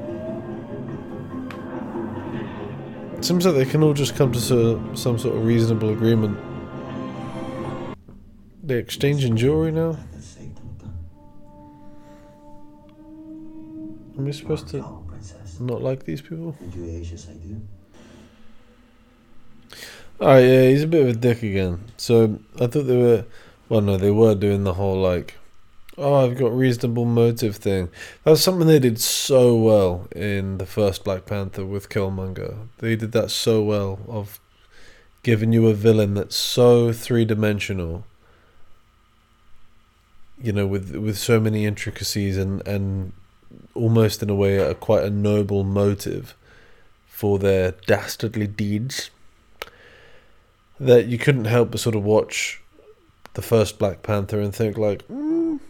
It 3.17 3.25
seems 3.25 3.45
like 3.45 3.55
they 3.55 3.67
can 3.67 3.83
all 3.83 3.93
just 3.93 4.17
come 4.17 4.33
to 4.33 4.41
some 4.41 5.19
sort 5.19 5.37
of 5.37 5.45
reasonable 5.45 5.91
agreement. 5.91 6.39
They 8.63 8.79
exchanging 8.79 9.37
jewelry 9.37 9.73
now? 9.73 9.99
Am 14.21 14.29
I 14.29 14.33
supposed 14.33 14.69
to 14.69 14.85
not 15.61 15.81
like 15.81 16.05
these 16.05 16.21
people? 16.21 16.55
Alright, 20.21 20.45
oh, 20.45 20.47
yeah, 20.47 20.69
he's 20.69 20.83
a 20.83 20.87
bit 20.87 21.01
of 21.01 21.09
a 21.09 21.19
dick 21.19 21.43
again. 21.43 21.87
So 21.97 22.39
I 22.57 22.67
thought 22.67 22.83
they 22.83 22.99
were, 22.99 23.25
well, 23.71 23.81
no, 23.81 23.97
they 23.97 24.11
were 24.11 24.35
doing 24.35 24.65
the 24.65 24.75
whole 24.75 25.01
like, 25.01 25.37
oh, 25.97 26.17
I've 26.17 26.37
got 26.37 26.55
reasonable 26.55 27.07
motive 27.07 27.57
thing. 27.57 27.89
That 28.25 28.33
was 28.33 28.45
something 28.45 28.67
they 28.67 28.79
did 28.79 29.01
so 29.01 29.57
well 29.57 30.07
in 30.15 30.59
the 30.59 30.67
first 30.67 31.03
Black 31.03 31.25
Panther 31.25 31.65
with 31.65 31.89
Killmonger. 31.89 32.69
They 32.77 32.95
did 32.97 33.13
that 33.13 33.31
so 33.31 33.63
well 33.63 34.01
of 34.07 34.39
giving 35.23 35.55
you 35.55 35.67
a 35.69 35.73
villain 35.73 36.13
that's 36.13 36.37
so 36.37 36.93
three 36.93 37.25
dimensional. 37.25 38.05
You 40.43 40.53
know, 40.53 40.67
with 40.67 40.95
with 40.95 41.17
so 41.17 41.41
many 41.41 41.65
intricacies 41.65 42.37
and 42.37 42.67
and 42.69 43.15
almost 43.81 44.23
in 44.23 44.31
a 44.31 44.35
way 44.35 44.57
a 44.57 44.75
quite 44.75 45.05
a 45.05 45.11
noble 45.11 45.65
motive 45.65 46.35
for 47.07 47.39
their 47.39 47.73
dastardly 47.87 48.47
deeds 48.47 49.11
that 50.79 51.07
you 51.07 51.19
couldn't 51.19 51.45
help 51.45 51.71
but 51.71 51.81
sort 51.81 51.95
of 51.95 52.03
watch 52.03 52.63
the 53.35 53.43
first 53.43 53.79
Black 53.79 54.03
Panther 54.03 54.41
and 54.41 54.55
think 54.55 54.79
like, 54.79 55.07
mm, 55.09 55.61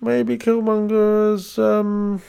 maybe 0.00 0.38
Killmonger's 0.38 1.58
um, 1.58 2.22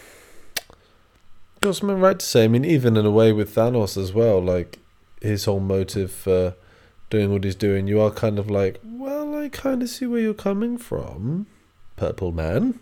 got 1.62 1.75
something 1.75 1.99
right 1.99 2.19
to 2.19 2.25
say. 2.25 2.45
I 2.45 2.47
mean, 2.47 2.65
even 2.65 2.97
in 2.97 3.06
a 3.06 3.12
way 3.12 3.32
with 3.32 3.54
Thanos 3.56 3.97
as 3.97 4.13
well, 4.13 4.41
like 4.41 4.80
his 5.21 5.45
whole 5.45 5.60
motive 5.60 6.12
for 6.12 6.56
doing 7.10 7.32
what 7.32 7.43
he's 7.43 7.56
doing, 7.56 7.88
you 7.88 8.01
are 8.01 8.12
kind 8.12 8.39
of 8.39 8.49
like, 8.49 8.80
well, 8.84 9.36
I 9.36 9.49
kind 9.49 9.84
of 9.84 9.89
see 9.89 10.06
where 10.06 10.21
you're 10.21 10.34
coming 10.34 10.77
from, 10.77 11.45
Purple 11.95 12.32
Man. 12.32 12.80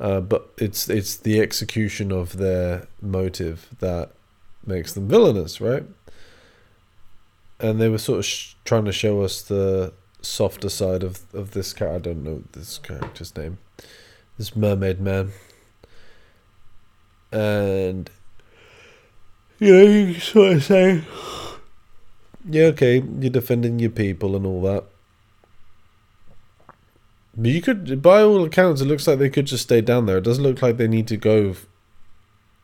Uh, 0.00 0.20
but 0.20 0.50
it's 0.58 0.88
it's 0.88 1.16
the 1.16 1.40
execution 1.40 2.12
of 2.12 2.36
their 2.36 2.86
motive 3.02 3.68
that 3.80 4.10
makes 4.64 4.92
them 4.92 5.08
villainous, 5.08 5.60
right? 5.60 5.84
and 7.60 7.80
they 7.80 7.88
were 7.88 7.98
sort 7.98 8.20
of 8.20 8.24
sh- 8.24 8.54
trying 8.64 8.84
to 8.84 8.92
show 8.92 9.22
us 9.22 9.42
the 9.42 9.92
softer 10.20 10.68
side 10.68 11.02
of 11.02 11.22
of 11.34 11.52
this 11.52 11.72
character. 11.72 12.10
I 12.10 12.14
don't 12.14 12.24
know 12.24 12.42
this 12.52 12.78
character's 12.78 13.36
name. 13.36 13.58
This 14.36 14.54
mermaid 14.54 15.00
man, 15.00 15.32
and 17.32 18.10
you 19.58 19.72
know 19.72 19.82
you 19.82 20.14
sort 20.14 20.52
of 20.52 20.64
say, 20.64 21.02
yeah, 22.48 22.66
okay, 22.66 23.02
you're 23.18 23.30
defending 23.30 23.78
your 23.78 23.90
people 23.90 24.36
and 24.36 24.46
all 24.46 24.62
that. 24.62 24.84
But 27.38 27.52
you 27.52 27.62
could, 27.62 28.02
by 28.02 28.20
all 28.20 28.44
accounts, 28.44 28.80
it 28.80 28.86
looks 28.86 29.06
like 29.06 29.20
they 29.20 29.30
could 29.30 29.46
just 29.46 29.62
stay 29.62 29.80
down 29.80 30.06
there. 30.06 30.18
It 30.18 30.24
doesn't 30.24 30.42
look 30.42 30.60
like 30.60 30.76
they 30.76 30.88
need 30.88 31.06
to 31.06 31.16
go 31.16 31.54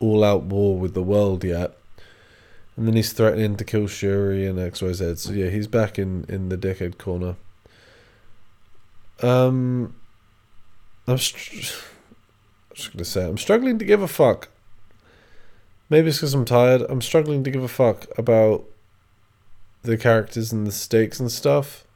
all 0.01 0.25
out 0.25 0.43
war 0.43 0.77
with 0.77 0.95
the 0.95 1.03
world 1.03 1.45
yet. 1.45 1.77
And 2.77 2.89
then 2.89 2.97
he's 2.97 3.13
threatening 3.13 3.57
to 3.57 3.65
kill 3.65 3.87
Shuri 3.87 4.45
and 4.45 4.59
XYZ. 4.59 5.19
So 5.19 5.33
yeah, 5.33 5.49
he's 5.49 5.69
back 5.69 5.97
in, 5.97 6.25
in 6.29 6.49
the 6.49 6.59
dickhead 6.59 6.99
corner. 6.99 7.37
Um, 9.23 9.95
I'm, 11.07 11.19
str- 11.19 11.55
I'm 12.71 12.75
just 12.75 12.93
gonna 12.93 13.05
say 13.05 13.25
I'm 13.25 13.39
struggling 13.39 13.79
to 13.79 13.85
give 13.85 14.03
a 14.03 14.09
fuck. 14.09 14.49
Maybe 15.89 16.09
it's 16.09 16.19
because 16.19 16.35
I'm 16.35 16.45
tired. 16.45 16.83
I'm 16.89 17.01
struggling 17.01 17.45
to 17.45 17.51
give 17.53 17.63
a 17.63 17.69
fuck 17.69 18.07
about 18.19 18.65
the 19.83 19.97
characters 19.97 20.53
and 20.53 20.67
the 20.67 20.73
stakes 20.73 21.21
and 21.21 21.31
stuff. 21.31 21.87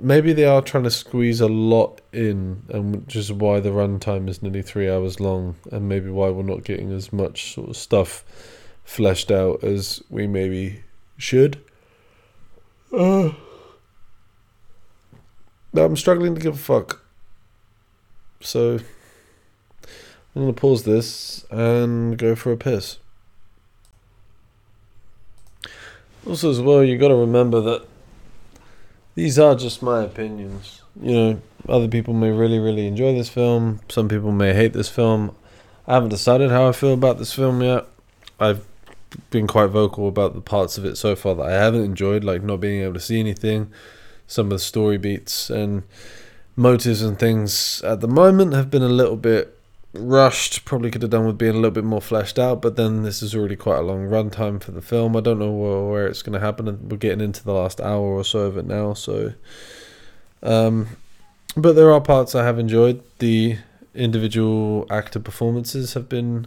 Maybe 0.00 0.32
they 0.32 0.44
are 0.44 0.62
trying 0.62 0.84
to 0.84 0.90
squeeze 0.90 1.40
a 1.40 1.48
lot 1.48 2.00
in, 2.12 2.62
and 2.68 3.04
which 3.04 3.16
is 3.16 3.32
why 3.32 3.60
the 3.60 3.70
runtime 3.70 4.28
is 4.28 4.42
nearly 4.42 4.62
three 4.62 4.90
hours 4.90 5.20
long, 5.20 5.56
and 5.70 5.88
maybe 5.88 6.10
why 6.10 6.30
we're 6.30 6.42
not 6.42 6.64
getting 6.64 6.92
as 6.92 7.12
much 7.12 7.54
sort 7.54 7.70
of 7.70 7.76
stuff 7.76 8.24
fleshed 8.84 9.30
out 9.30 9.62
as 9.62 10.02
we 10.10 10.26
maybe 10.26 10.82
should. 11.16 11.62
Uh, 15.76 15.84
I'm 15.84 15.96
struggling 15.96 16.34
to 16.34 16.40
give 16.40 16.54
a 16.54 16.58
fuck. 16.58 17.02
So 18.40 18.78
I'm 20.34 20.42
gonna 20.42 20.52
pause 20.52 20.84
this 20.84 21.44
and 21.50 22.16
go 22.16 22.34
for 22.34 22.52
a 22.52 22.56
piss. 22.56 22.98
Also, 26.26 26.50
as 26.50 26.60
well, 26.60 26.84
you 26.84 26.98
got 26.98 27.08
to 27.08 27.14
remember 27.16 27.60
that 27.62 27.87
these 29.18 29.36
are 29.36 29.56
just 29.56 29.82
my 29.82 30.04
opinions. 30.04 30.80
You 31.02 31.12
know, 31.12 31.42
other 31.68 31.88
people 31.88 32.14
may 32.14 32.30
really, 32.30 32.60
really 32.60 32.86
enjoy 32.86 33.14
this 33.14 33.28
film. 33.28 33.80
Some 33.88 34.08
people 34.08 34.30
may 34.30 34.54
hate 34.54 34.72
this 34.72 34.88
film. 34.88 35.34
I 35.88 35.94
haven't 35.94 36.10
decided 36.10 36.52
how 36.52 36.68
I 36.68 36.72
feel 36.72 36.94
about 36.94 37.18
this 37.18 37.32
film 37.32 37.60
yet. 37.60 37.88
I've 38.38 38.64
been 39.30 39.48
quite 39.48 39.70
vocal 39.70 40.06
about 40.06 40.34
the 40.34 40.40
parts 40.40 40.78
of 40.78 40.84
it 40.84 40.94
so 40.94 41.16
far 41.16 41.34
that 41.34 41.46
I 41.46 41.50
haven't 41.50 41.82
enjoyed, 41.82 42.22
like 42.22 42.44
not 42.44 42.60
being 42.60 42.80
able 42.82 42.94
to 42.94 43.00
see 43.00 43.18
anything, 43.18 43.72
some 44.28 44.46
of 44.46 44.50
the 44.50 44.58
story 44.60 44.98
beats 44.98 45.50
and 45.50 45.82
motives 46.54 47.02
and 47.02 47.18
things 47.18 47.82
at 47.82 48.00
the 48.00 48.06
moment 48.06 48.52
have 48.52 48.70
been 48.70 48.84
a 48.84 48.88
little 48.88 49.16
bit 49.16 49.57
rushed. 49.92 50.64
Probably 50.64 50.90
could 50.90 51.02
have 51.02 51.10
done 51.10 51.26
with 51.26 51.38
being 51.38 51.52
a 51.52 51.56
little 51.56 51.70
bit 51.70 51.84
more 51.84 52.00
fleshed 52.00 52.38
out, 52.38 52.62
but 52.62 52.76
then 52.76 53.02
this 53.02 53.22
is 53.22 53.34
already 53.34 53.56
quite 53.56 53.78
a 53.78 53.82
long 53.82 54.08
runtime 54.08 54.62
for 54.62 54.72
the 54.72 54.82
film. 54.82 55.16
I 55.16 55.20
don't 55.20 55.38
know 55.38 55.50
where, 55.50 56.06
it's 56.06 56.22
going 56.22 56.34
to 56.34 56.44
happen. 56.44 56.88
We're 56.88 56.96
getting 56.96 57.20
into 57.20 57.44
the 57.44 57.52
last 57.52 57.80
hour 57.80 58.00
or 58.00 58.24
so 58.24 58.40
of 58.40 58.56
it 58.56 58.66
now, 58.66 58.94
so. 58.94 59.32
Um, 60.42 60.88
but 61.56 61.74
there 61.74 61.92
are 61.92 62.00
parts 62.00 62.34
I 62.34 62.44
have 62.44 62.58
enjoyed. 62.58 63.02
The 63.18 63.58
individual 63.94 64.86
actor 64.90 65.18
performances 65.18 65.94
have 65.94 66.08
been 66.08 66.46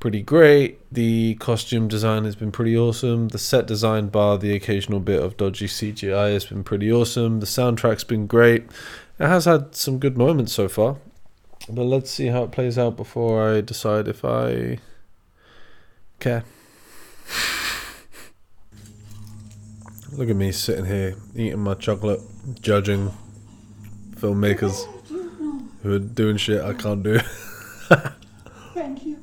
pretty 0.00 0.22
great. 0.22 0.78
The 0.92 1.34
costume 1.36 1.88
design 1.88 2.24
has 2.24 2.36
been 2.36 2.52
pretty 2.52 2.76
awesome. 2.76 3.28
The 3.28 3.38
set 3.38 3.66
design, 3.66 4.08
bar 4.08 4.38
the 4.38 4.54
occasional 4.54 5.00
bit 5.00 5.20
of 5.20 5.36
dodgy 5.36 5.66
CGI, 5.66 6.34
has 6.34 6.44
been 6.44 6.62
pretty 6.62 6.92
awesome. 6.92 7.40
The 7.40 7.46
soundtrack's 7.46 8.04
been 8.04 8.26
great. 8.26 8.64
It 9.18 9.26
has 9.26 9.46
had 9.46 9.74
some 9.74 9.98
good 9.98 10.16
moments 10.16 10.52
so 10.52 10.68
far. 10.68 10.98
But 11.70 11.84
let's 11.84 12.10
see 12.10 12.28
how 12.28 12.44
it 12.44 12.50
plays 12.50 12.78
out 12.78 12.96
before 12.96 13.50
I 13.50 13.60
decide 13.60 14.08
if 14.08 14.24
I 14.24 14.78
care. 16.18 16.44
Look 20.12 20.30
at 20.30 20.36
me 20.36 20.50
sitting 20.50 20.86
here 20.86 21.14
eating 21.34 21.60
my 21.60 21.74
chocolate, 21.74 22.20
judging 22.62 23.12
filmmakers 24.14 24.86
who 25.82 25.94
are 25.94 25.98
doing 25.98 26.38
shit 26.38 26.62
I 26.62 26.72
can't 26.72 27.02
do. 27.02 27.18
Thank 28.74 29.04
you. 29.04 29.18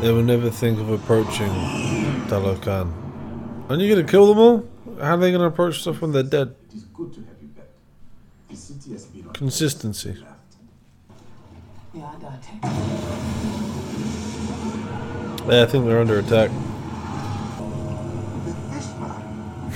They 0.00 0.12
will 0.12 0.22
never 0.22 0.50
think 0.50 0.78
of 0.78 0.90
approaching 0.90 1.48
Talokan. 2.28 2.92
Aren't 3.70 3.82
you 3.82 3.94
gonna 3.94 4.06
kill 4.06 4.26
them 4.26 4.38
all? 4.38 4.68
How 5.00 5.14
are 5.14 5.16
they 5.16 5.32
gonna 5.32 5.46
approach 5.46 5.80
stuff 5.80 6.02
when 6.02 6.12
they're 6.12 6.22
dead? 6.22 6.54
It 6.68 6.74
is 6.76 6.84
good 6.84 7.14
to 7.14 7.20
have 7.20 7.28
you 7.40 7.48
back. 7.48 7.64
The 8.50 8.56
city 8.56 8.92
has 8.92 9.06
been 9.06 9.26
on 9.26 9.32
Consistency. 9.32 10.22
Yeah, 11.98 12.12
I 12.14 12.16
got 12.20 12.34
it. 12.34 12.40
Yeah, 15.52 15.62
I 15.62 15.66
think 15.66 15.84
they're 15.84 16.00
under 16.00 16.20
attack. 16.20 16.50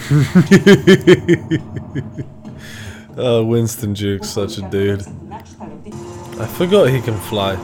oh, 3.17 3.45
Winston 3.45 3.95
Duke's 3.95 4.29
such 4.29 4.59
a 4.59 4.63
dude. 4.71 5.03
I 6.39 6.47
forgot 6.47 6.91
he 6.91 7.01
can 7.01 7.19
fly. 7.23 7.57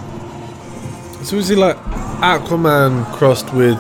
So 1.23 1.37
is 1.37 1.47
he 1.47 1.55
like 1.55 1.77
Aquaman 2.21 3.05
crossed 3.15 3.55
with. 3.55 3.79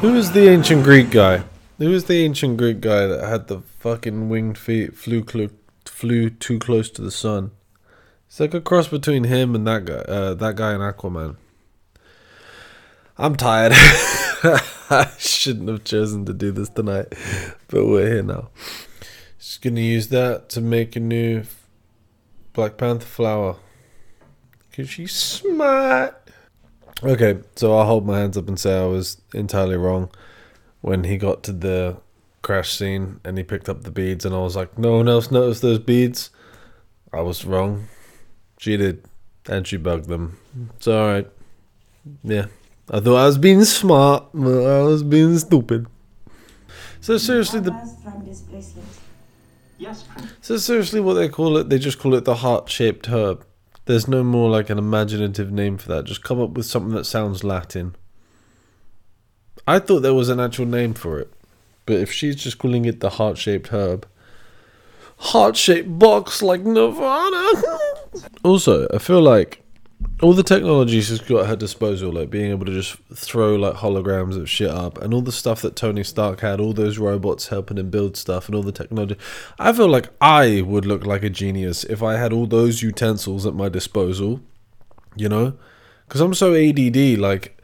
Who 0.00 0.12
was 0.12 0.30
the 0.30 0.48
ancient 0.48 0.84
Greek 0.84 1.10
guy? 1.10 1.42
Who 1.78 1.90
was 1.90 2.04
the 2.04 2.24
ancient 2.24 2.56
Greek 2.56 2.80
guy 2.80 3.08
that 3.08 3.24
had 3.28 3.48
the 3.48 3.62
fucking 3.80 4.28
winged 4.28 4.58
feet, 4.58 4.96
flew, 4.96 5.24
clo- 5.24 5.50
flew 5.84 6.30
too 6.30 6.60
close 6.60 6.88
to 6.90 7.02
the 7.02 7.10
sun? 7.10 7.50
It's 8.30 8.38
like 8.38 8.54
a 8.54 8.60
cross 8.60 8.86
between 8.86 9.24
him 9.24 9.56
and 9.56 9.66
that 9.66 9.84
guy, 9.86 9.94
uh, 9.94 10.34
that 10.34 10.54
guy 10.54 10.70
and 10.70 10.80
Aquaman. 10.80 11.34
I'm 13.18 13.34
tired. 13.34 13.72
I 13.74 15.10
shouldn't 15.18 15.68
have 15.68 15.82
chosen 15.82 16.26
to 16.26 16.32
do 16.32 16.52
this 16.52 16.68
tonight, 16.68 17.08
but 17.66 17.86
we're 17.86 18.06
here 18.06 18.22
now. 18.22 18.50
Just 19.36 19.62
gonna 19.62 19.80
use 19.80 20.10
that 20.10 20.48
to 20.50 20.60
make 20.60 20.94
a 20.94 21.00
new 21.00 21.42
Black 22.52 22.76
Panther 22.76 23.04
flower. 23.04 23.56
Cause 24.76 24.88
she's 24.88 25.12
smart. 25.12 26.30
Okay, 27.02 27.40
so 27.56 27.76
I'll 27.76 27.86
hold 27.86 28.06
my 28.06 28.20
hands 28.20 28.38
up 28.38 28.46
and 28.46 28.60
say 28.60 28.80
I 28.80 28.86
was 28.86 29.20
entirely 29.34 29.76
wrong 29.76 30.08
when 30.82 31.02
he 31.02 31.18
got 31.18 31.42
to 31.42 31.52
the 31.52 31.96
crash 32.42 32.74
scene 32.74 33.18
and 33.24 33.36
he 33.36 33.42
picked 33.42 33.68
up 33.68 33.82
the 33.82 33.90
beads 33.90 34.24
and 34.24 34.36
I 34.36 34.38
was 34.38 34.54
like, 34.54 34.78
no 34.78 34.98
one 34.98 35.08
else 35.08 35.32
noticed 35.32 35.62
those 35.62 35.80
beads. 35.80 36.30
I 37.12 37.22
was 37.22 37.44
wrong. 37.44 37.88
She 38.60 38.76
did, 38.76 39.02
and 39.48 39.66
she 39.66 39.78
bugged 39.78 40.08
them. 40.08 40.38
It's 40.76 40.86
alright. 40.86 41.26
Yeah. 42.22 42.48
I 42.90 43.00
thought 43.00 43.16
I 43.16 43.24
was 43.24 43.38
being 43.38 43.64
smart, 43.64 44.24
but 44.34 44.66
I 44.66 44.82
was 44.82 45.02
being 45.02 45.38
stupid. 45.38 45.86
So 47.00 47.16
seriously, 47.16 47.60
the 47.60 47.72
from 48.04 48.22
this 48.26 48.42
bracelet. 48.42 48.84
Yes, 49.78 50.04
so 50.42 50.58
seriously, 50.58 51.00
what 51.00 51.14
they 51.14 51.30
call 51.30 51.56
it, 51.56 51.70
they 51.70 51.78
just 51.78 51.98
call 51.98 52.12
it 52.14 52.26
the 52.26 52.34
heart-shaped 52.34 53.06
herb. 53.06 53.46
There's 53.86 54.06
no 54.06 54.22
more 54.22 54.50
like 54.50 54.68
an 54.68 54.76
imaginative 54.76 55.50
name 55.50 55.78
for 55.78 55.88
that. 55.88 56.04
Just 56.04 56.22
come 56.22 56.38
up 56.38 56.50
with 56.50 56.66
something 56.66 56.92
that 56.92 57.04
sounds 57.04 57.42
Latin. 57.42 57.96
I 59.66 59.78
thought 59.78 60.00
there 60.00 60.12
was 60.12 60.28
an 60.28 60.38
actual 60.38 60.66
name 60.66 60.92
for 60.92 61.18
it, 61.18 61.32
but 61.86 61.96
if 61.96 62.12
she's 62.12 62.36
just 62.36 62.58
calling 62.58 62.84
it 62.84 63.00
the 63.00 63.08
heart-shaped 63.08 63.68
herb, 63.68 64.06
heart-shaped 65.16 65.98
box 65.98 66.42
like 66.42 66.60
Nirvana. 66.60 67.62
also, 68.42 68.88
I 68.92 68.98
feel 68.98 69.20
like 69.22 69.62
all 70.22 70.32
the 70.32 70.42
technology 70.42 71.00
she's 71.00 71.20
got 71.20 71.42
at 71.42 71.46
her 71.46 71.56
disposal, 71.56 72.12
like 72.12 72.30
being 72.30 72.50
able 72.50 72.66
to 72.66 72.72
just 72.72 72.96
throw 73.14 73.54
like 73.56 73.74
holograms 73.74 74.36
of 74.36 74.48
shit 74.48 74.70
up, 74.70 74.98
and 74.98 75.12
all 75.12 75.22
the 75.22 75.32
stuff 75.32 75.62
that 75.62 75.76
Tony 75.76 76.02
Stark 76.04 76.40
had, 76.40 76.60
all 76.60 76.72
those 76.72 76.98
robots 76.98 77.48
helping 77.48 77.78
him 77.78 77.90
build 77.90 78.16
stuff, 78.16 78.46
and 78.46 78.54
all 78.54 78.62
the 78.62 78.72
technology. 78.72 79.16
I 79.58 79.72
feel 79.72 79.88
like 79.88 80.08
I 80.20 80.62
would 80.62 80.86
look 80.86 81.04
like 81.04 81.22
a 81.22 81.30
genius 81.30 81.84
if 81.84 82.02
I 82.02 82.16
had 82.16 82.32
all 82.32 82.46
those 82.46 82.82
utensils 82.82 83.46
at 83.46 83.54
my 83.54 83.68
disposal, 83.68 84.40
you 85.16 85.28
know? 85.28 85.54
Because 86.06 86.20
I'm 86.20 86.34
so 86.34 86.54
ADD, 86.54 87.18
like. 87.18 87.56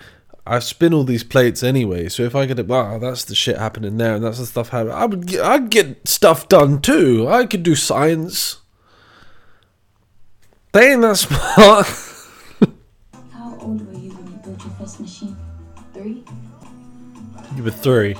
I 0.48 0.60
spin 0.60 0.94
all 0.94 1.02
these 1.02 1.24
plates 1.24 1.64
anyway, 1.64 2.08
so 2.08 2.22
if 2.22 2.36
I 2.36 2.46
could, 2.46 2.68
wow, 2.68 3.00
that's 3.00 3.24
the 3.24 3.34
shit 3.34 3.58
happening 3.58 3.96
there, 3.96 4.14
and 4.14 4.24
that's 4.24 4.38
the 4.38 4.46
stuff 4.46 4.68
happening. 4.68 4.94
I 4.94 5.04
would, 5.06 5.26
get, 5.26 5.44
I'd 5.44 5.70
get 5.70 6.06
stuff 6.06 6.48
done 6.48 6.80
too. 6.80 7.26
I 7.26 7.46
could 7.46 7.64
do 7.64 7.74
science. 7.74 8.60
They 10.76 10.92
ain't 10.92 11.00
that 11.00 11.16
smart. 11.16 11.86
How 13.32 13.58
old 13.62 13.80
were 13.86 13.98
you 13.98 14.10
when 14.10 14.30
you 14.30 14.38
built 14.44 14.62
your 14.62 14.74
first 14.74 15.00
machine? 15.00 15.34
Three? 15.94 16.22
You 17.56 17.62
were 17.62 17.70
three. 17.70 18.14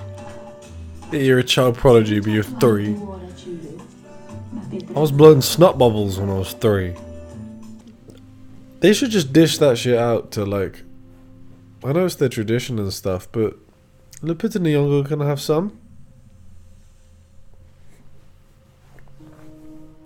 Yeah, 1.12 1.20
You're 1.20 1.40
a 1.40 1.44
child 1.44 1.76
prodigy, 1.76 2.18
but 2.18 2.30
you're 2.30 2.42
three. 2.42 2.94
Who 2.94 3.20
that 3.20 3.46
you 3.46 3.58
live? 3.58 4.54
My 4.54 4.64
baby. 4.70 4.86
I 4.96 4.98
was 4.98 5.12
blowing 5.12 5.42
snot 5.42 5.76
bubbles 5.76 6.18
when 6.18 6.30
I 6.30 6.38
was 6.38 6.54
three. 6.54 6.94
They 8.80 8.94
should 8.94 9.10
just 9.10 9.34
dish 9.34 9.58
that 9.58 9.76
shit 9.76 9.98
out 9.98 10.30
to 10.30 10.46
like. 10.46 10.82
I 11.84 11.92
know 11.92 12.06
it's 12.06 12.14
their 12.14 12.30
tradition 12.30 12.78
and 12.78 12.90
stuff, 12.90 13.30
but 13.32 13.54
Lupita 14.22 14.58
Nyong'o 14.58 15.04
can 15.04 15.20
have 15.20 15.42
some. 15.42 15.78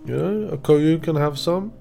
You 0.05 0.17
know, 0.17 0.57
Okoye 0.57 1.01
can 1.01 1.15
have 1.15 1.39
some. 1.39 1.75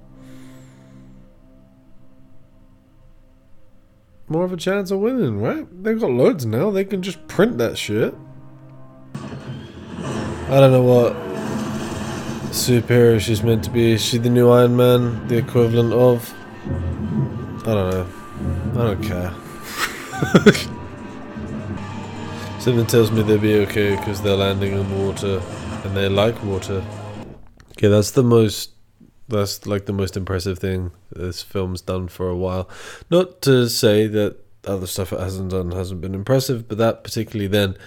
More 4.30 4.46
of 4.46 4.54
a 4.54 4.58
chance 4.58 4.92
of 4.92 5.00
winning, 5.00 5.42
right? 5.42 5.68
They've 5.84 6.00
got 6.00 6.12
loads 6.12 6.46
now. 6.46 6.70
They 6.72 6.86
can 6.86 7.02
just 7.02 7.28
print 7.28 7.58
that 7.58 7.78
shit. 7.78 8.14
I 9.16 10.60
don't 10.60 10.72
know 10.72 10.84
what 10.84 11.14
superhero 12.52 13.20
she's 13.20 13.44
meant 13.44 13.64
to 13.66 13.70
be. 13.70 13.92
Is 13.92 14.04
she 14.04 14.18
the 14.18 14.30
new 14.30 14.50
Iron 14.50 14.76
Man? 14.76 15.28
The 15.28 15.38
equivalent 15.38 15.94
of? 15.94 16.34
I 17.68 17.74
don't 17.74 17.92
know. 17.92 18.08
I 18.74 18.96
don't 18.96 19.04
care. 19.04 19.34
Something 22.60 22.86
tells 22.88 23.12
me 23.12 23.22
they'll 23.24 23.38
be 23.38 23.56
okay 23.60 23.96
because 23.96 24.22
they're 24.22 24.36
landing 24.36 24.74
in 24.74 25.06
water 25.06 25.42
and 25.84 25.96
they 25.96 26.10
like 26.10 26.44
water. 26.44 26.84
Okay, 27.72 27.88
that's 27.88 28.12
the 28.12 28.24
most. 28.24 28.72
That's 29.30 29.66
like 29.66 29.86
the 29.86 29.94
most 29.94 30.18
impressive 30.18 30.60
thing 30.60 30.92
this 31.12 31.42
film's 31.42 31.82
done 31.82 32.08
for 32.08 32.28
a 32.28 32.36
while. 32.36 32.68
Not 33.10 33.42
to 33.44 33.70
say 33.70 34.08
that 34.08 34.38
other 34.66 34.88
stuff 34.88 35.14
it 35.14 35.20
hasn't 35.20 35.52
done 35.52 35.72
hasn't 35.72 36.02
been 36.02 36.16
impressive, 36.16 36.68
but 36.68 36.78
that 36.80 37.04
particularly 37.04 37.48
then 37.48 37.78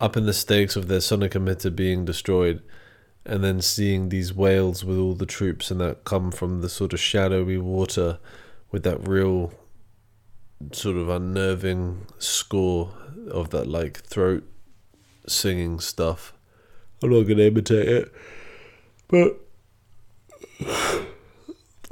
up 0.00 0.16
in 0.16 0.26
the 0.26 0.32
stakes 0.32 0.76
of 0.76 0.88
their 0.88 1.00
sonic 1.00 1.32
emitter 1.32 1.74
being 1.74 2.04
destroyed 2.04 2.62
and 3.24 3.42
then 3.42 3.60
seeing 3.60 4.08
these 4.08 4.34
whales 4.34 4.84
with 4.84 4.98
all 4.98 5.14
the 5.14 5.26
troops 5.26 5.70
and 5.70 5.80
that 5.80 6.04
come 6.04 6.30
from 6.30 6.60
the 6.60 6.68
sort 6.68 6.92
of 6.92 7.00
shadowy 7.00 7.56
water 7.56 8.18
with 8.70 8.82
that 8.82 9.06
real 9.06 9.52
sort 10.72 10.96
of 10.96 11.08
unnerving 11.08 12.06
score 12.18 12.90
of 13.30 13.50
that 13.50 13.66
like 13.66 13.98
throat 14.00 14.44
singing 15.26 15.78
stuff. 15.80 16.32
I'm 17.02 17.10
not 17.10 17.22
gonna 17.22 17.42
imitate 17.42 17.88
it, 17.88 18.12
but 19.08 19.41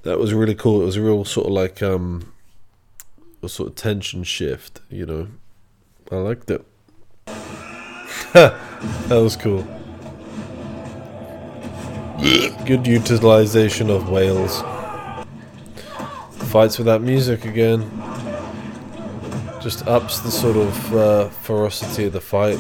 that 0.02 0.18
was 0.18 0.34
really 0.34 0.54
cool. 0.54 0.82
It 0.82 0.86
was 0.86 0.96
a 0.96 1.02
real 1.02 1.24
sort 1.24 1.46
of 1.46 1.52
like 1.52 1.82
um 1.82 2.32
a 3.42 3.48
sort 3.48 3.70
of 3.70 3.74
tension 3.74 4.24
shift, 4.24 4.80
you 4.90 5.06
know. 5.06 5.28
I 6.10 6.16
liked 6.16 6.50
it. 6.50 6.64
that 8.32 8.54
was 9.10 9.36
cool. 9.36 9.66
Good 12.66 12.86
utilization 12.86 13.90
of 13.90 14.10
whales. 14.10 14.62
Fights 16.50 16.78
without 16.78 17.00
music 17.00 17.44
again. 17.44 17.88
Just 19.60 19.86
ups 19.86 20.20
the 20.20 20.30
sort 20.30 20.56
of 20.56 20.94
uh, 20.94 21.28
ferocity 21.28 22.06
of 22.06 22.12
the 22.12 22.20
fight. 22.20 22.58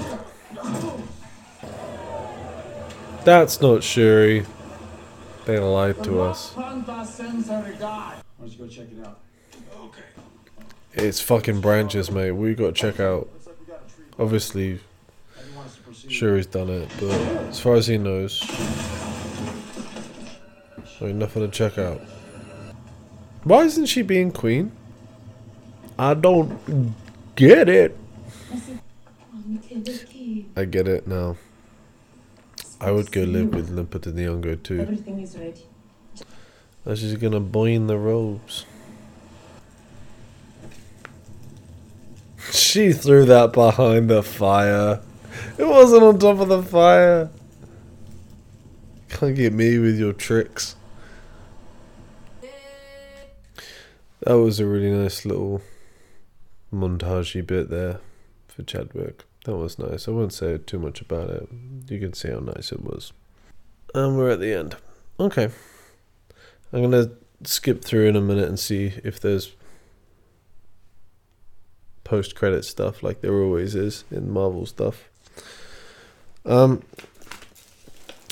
That's 3.24 3.60
not 3.60 3.82
Shuri. 3.82 4.46
They 5.50 5.58
lied 5.58 6.04
to 6.04 6.20
us. 6.20 6.52
Why 6.54 6.70
don't 6.70 6.86
you 8.52 8.56
go 8.56 8.68
check 8.68 8.86
it 8.92 9.04
out? 9.04 9.18
It's 10.92 11.20
fucking 11.20 11.60
branches, 11.60 12.08
mate. 12.08 12.30
We 12.30 12.54
gotta 12.54 12.70
check 12.70 13.00
out. 13.00 13.28
Obviously, 14.16 14.78
Shuri's 16.06 16.46
done 16.46 16.68
it, 16.68 16.88
but 17.00 17.10
as 17.48 17.58
far 17.58 17.74
as 17.74 17.88
he 17.88 17.98
knows, 17.98 18.48
ain't 21.00 21.16
nothing 21.16 21.42
to 21.42 21.48
check 21.48 21.78
out. 21.78 22.00
Why 23.42 23.64
isn't 23.64 23.86
she 23.86 24.02
being 24.02 24.30
queen? 24.30 24.70
I 25.98 26.14
don't 26.14 26.94
get 27.34 27.68
it. 27.68 27.98
I 30.56 30.64
get 30.64 30.86
it 30.86 31.08
now. 31.08 31.36
I 32.80 32.90
would 32.90 33.12
go 33.12 33.22
live 33.22 33.54
with 33.54 33.70
Limpet 33.70 34.06
and 34.06 34.16
the 34.16 34.22
Nyong'o 34.22 34.62
too. 34.62 34.80
Everything 34.80 35.20
is 35.20 35.36
ready. 35.36 35.66
Now 36.86 36.94
she's 36.94 37.14
gonna 37.16 37.40
boin 37.40 37.86
the 37.86 37.98
robes. 37.98 38.64
She 42.52 42.92
threw 42.92 43.26
that 43.26 43.52
behind 43.52 44.10
the 44.10 44.22
fire. 44.22 45.00
It 45.58 45.68
wasn't 45.68 46.02
on 46.02 46.18
top 46.18 46.40
of 46.40 46.48
the 46.48 46.62
fire. 46.62 47.30
Can't 49.08 49.36
get 49.36 49.52
me 49.52 49.78
with 49.78 49.98
your 49.98 50.12
tricks. 50.12 50.74
That 54.20 54.34
was 54.34 54.58
a 54.58 54.66
really 54.66 54.90
nice 54.90 55.24
little 55.24 55.62
montagey 56.72 57.46
bit 57.46 57.70
there 57.70 58.00
for 58.48 58.62
Chadwick. 58.62 59.24
That 59.44 59.56
was 59.56 59.78
nice. 59.78 60.06
I 60.06 60.10
won't 60.10 60.32
say 60.32 60.58
too 60.58 60.78
much 60.78 61.00
about 61.00 61.30
it. 61.30 61.48
You 61.88 61.98
can 61.98 62.12
see 62.12 62.30
how 62.30 62.40
nice 62.40 62.72
it 62.72 62.82
was. 62.82 63.12
And 63.94 64.16
we're 64.16 64.30
at 64.30 64.40
the 64.40 64.52
end. 64.52 64.76
Okay. 65.18 65.50
I'm 66.72 66.82
gonna 66.82 67.10
skip 67.44 67.82
through 67.82 68.06
in 68.06 68.16
a 68.16 68.20
minute 68.20 68.48
and 68.48 68.58
see 68.58 68.92
if 69.02 69.18
there's 69.18 69.52
post 72.04 72.34
credit 72.34 72.64
stuff 72.64 73.02
like 73.02 73.20
there 73.20 73.34
always 73.34 73.74
is 73.74 74.04
in 74.10 74.30
Marvel 74.30 74.66
stuff. 74.66 75.08
Um 76.44 76.82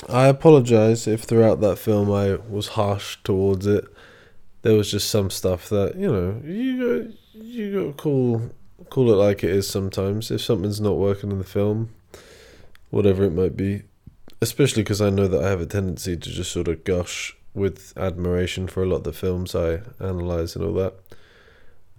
I 0.08 0.26
apologize 0.26 1.06
if 1.06 1.22
throughout 1.22 1.60
that 1.60 1.78
film 1.78 2.12
I 2.12 2.36
was 2.36 2.68
harsh 2.68 3.18
towards 3.24 3.66
it. 3.66 3.84
There 4.62 4.74
was 4.74 4.90
just 4.90 5.10
some 5.10 5.30
stuff 5.30 5.68
that, 5.70 5.96
you 5.96 6.10
know, 6.10 6.40
you 6.44 7.04
got 7.04 7.14
you 7.34 7.72
got 7.72 7.86
to 7.86 7.92
call 7.92 8.50
call 8.90 9.12
it 9.12 9.16
like 9.16 9.44
it 9.44 9.50
is 9.50 9.68
sometimes. 9.68 10.30
If 10.30 10.40
something's 10.40 10.80
not 10.80 10.96
working 10.96 11.30
in 11.30 11.38
the 11.38 11.44
film, 11.44 11.90
whatever 12.90 13.24
it 13.24 13.32
might 13.32 13.56
be, 13.56 13.82
especially 14.40 14.82
because 14.82 15.00
I 15.00 15.10
know 15.10 15.28
that 15.28 15.44
I 15.44 15.48
have 15.48 15.60
a 15.60 15.66
tendency 15.66 16.16
to 16.16 16.30
just 16.30 16.52
sort 16.52 16.68
of 16.68 16.84
gush 16.84 17.36
with 17.54 17.92
admiration 17.96 18.68
for 18.68 18.82
a 18.82 18.86
lot 18.86 18.98
of 18.98 19.04
the 19.04 19.12
films 19.12 19.54
I 19.54 19.80
analyze 20.00 20.54
and 20.54 20.64
all 20.64 20.74
that. 20.74 20.94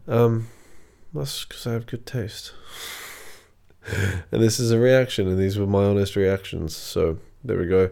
Um, 0.07 0.47
that's 1.13 1.45
because 1.45 1.67
I 1.67 1.73
have 1.73 1.85
good 1.85 2.05
taste. 2.05 2.53
and 4.31 4.41
this 4.41 4.59
is 4.59 4.71
a 4.71 4.79
reaction, 4.79 5.27
and 5.27 5.37
these 5.37 5.57
were 5.57 5.67
my 5.67 5.83
honest 5.83 6.15
reactions. 6.15 6.75
So 6.75 7.19
there 7.43 7.57
we 7.57 7.65
go. 7.65 7.89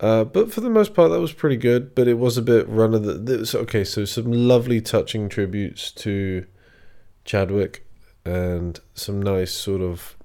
Uh, 0.00 0.24
but 0.24 0.52
for 0.52 0.60
the 0.60 0.70
most 0.70 0.94
part, 0.94 1.10
that 1.12 1.20
was 1.20 1.32
pretty 1.32 1.56
good. 1.56 1.94
But 1.94 2.08
it 2.08 2.18
was 2.18 2.36
a 2.36 2.42
bit 2.42 2.68
run 2.68 2.94
of 2.94 3.04
the. 3.04 3.14
the- 3.14 3.58
Okay, 3.60 3.84
so 3.84 4.04
some 4.04 4.32
lovely, 4.32 4.80
touching 4.80 5.28
tributes 5.28 5.90
to 5.92 6.46
Chadwick, 7.24 7.81
and 8.24 8.80
some 8.94 9.20
nice 9.20 9.52
sort 9.52 9.80
of 9.80 10.16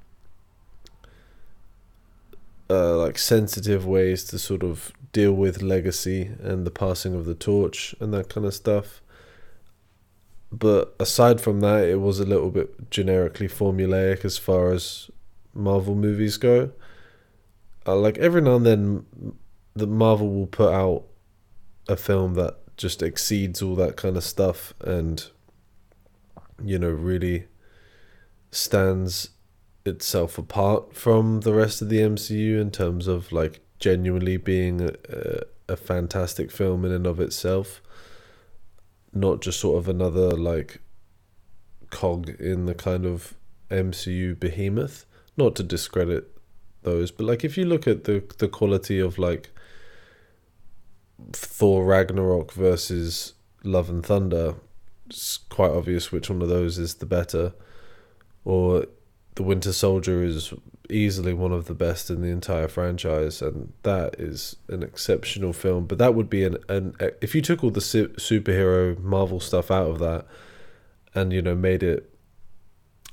uh, 2.70 2.98
like 2.98 3.18
sensitive 3.18 3.86
ways 3.86 4.24
to 4.26 4.38
sort 4.40 4.64
of 4.64 4.92
deal 5.14 5.32
with 5.32 5.62
legacy 5.62 6.32
and 6.42 6.66
the 6.66 6.72
passing 6.72 7.16
of 7.16 7.26
the 7.26 7.36
torch 7.36 7.96
and 8.00 8.14
that 8.14 8.30
kind 8.30 8.46
of 8.46 8.54
stuff. 8.54 9.02
But 10.52 10.96
aside 11.00 11.42
from 11.42 11.60
that, 11.62 11.86
it 11.86 12.00
was 12.02 12.20
a 12.20 12.26
little 12.26 12.52
bit 12.52 12.90
generically 12.90 13.48
formulaic 13.48 14.24
as 14.24 14.38
far 14.38 14.72
as 14.72 15.10
Marvel 15.54 15.96
movies 15.96 16.38
go. 16.38 16.72
Uh, 17.86 17.96
like 17.96 18.18
every 18.18 18.42
now 18.42 18.56
and 18.58 18.66
then, 18.66 19.06
the 19.76 19.88
Marvel 19.88 20.30
will 20.30 20.48
put 20.48 20.74
out 20.74 21.04
a 21.88 21.96
film 21.96 22.34
that 22.36 22.58
just 22.78 23.02
exceeds 23.02 23.62
all 23.62 23.76
that 23.76 23.96
kind 23.98 24.18
of 24.18 24.24
stuff 24.24 24.74
and 24.82 25.30
you 26.64 26.78
know 26.78 26.90
really 26.90 27.48
stands 28.52 29.30
itself 29.86 30.38
apart 30.38 30.96
from 30.96 31.42
the 31.42 31.54
rest 31.54 31.82
of 31.82 31.90
the 31.90 32.00
MCU 32.00 32.60
in 32.60 32.72
terms 32.72 33.08
of 33.08 33.32
like 33.32 33.62
genuinely 33.80 34.38
being 34.38 34.82
a, 34.82 35.42
a, 35.68 35.78
fantastic 35.78 36.52
film 36.52 36.84
in 36.84 36.92
and 36.92 37.08
of 37.08 37.20
itself. 37.20 37.82
Not 39.14 39.42
just 39.42 39.60
sort 39.60 39.78
of 39.78 39.88
another 39.88 40.32
like 40.32 40.82
cog 41.90 42.30
in 42.40 42.66
the 42.66 42.76
kind 42.76 43.06
of 43.06 43.34
MCU 43.70 44.40
behemoth. 44.40 45.06
Not 45.38 45.56
to 45.56 45.64
discredit 45.64 46.38
those 46.88 47.12
but 47.12 47.26
like 47.26 47.44
if 47.44 47.58
you 47.58 47.66
look 47.66 47.88
at 47.88 48.06
the 48.06 48.24
the 48.38 48.48
quality 48.48 49.00
of 49.00 49.18
like 49.18 49.50
Thor 51.34 51.86
Ragnarok 51.86 52.54
versus 52.54 53.34
Love 53.64 53.90
and 53.90 54.06
Thunder 54.06 54.56
it's 55.06 55.38
quite 55.38 55.72
obvious 55.72 56.12
which 56.12 56.30
one 56.30 56.42
of 56.42 56.50
those 56.50 56.78
is 56.78 56.96
the 56.96 57.06
better 57.06 57.54
or 58.48 58.86
the 59.36 59.44
Winter 59.44 59.74
Soldier 59.74 60.24
is 60.24 60.54
easily 60.90 61.34
one 61.34 61.52
of 61.52 61.66
the 61.66 61.74
best 61.74 62.10
in 62.10 62.22
the 62.22 62.30
entire 62.30 62.70
franchise, 62.70 63.42
and 63.42 63.74
that 63.84 64.16
is 64.18 64.56
an 64.70 64.84
exceptional 64.84 65.52
film. 65.52 65.86
But 65.86 65.98
that 65.98 66.16
would 66.16 66.30
be 66.30 66.46
an, 66.46 66.56
an 66.70 66.96
if 67.22 67.36
you 67.36 67.42
took 67.42 67.62
all 67.62 67.72
the 67.72 67.82
su- 67.82 68.08
superhero 68.18 68.98
Marvel 69.00 69.42
stuff 69.42 69.70
out 69.70 69.90
of 69.90 70.00
that, 70.00 70.26
and 71.14 71.34
you 71.34 71.42
know 71.42 71.56
made 71.56 71.84
it, 71.84 72.10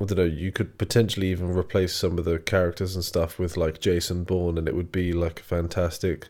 I 0.01 0.05
don't 0.05 0.19
know, 0.19 0.25
you 0.25 0.53
could 0.53 0.79
potentially 0.79 1.33
even 1.33 1.51
replace 1.51 1.93
some 1.93 2.17
of 2.17 2.25
the 2.25 2.39
characters 2.39 2.95
and 2.95 3.05
stuff 3.05 3.37
with 3.37 3.57
like 3.57 3.81
Jason 3.81 4.23
Bourne, 4.23 4.57
and 4.57 4.69
it 4.69 4.77
would 4.77 4.93
be 4.93 5.13
like 5.13 5.41
a 5.41 5.43
fantastic 5.43 6.29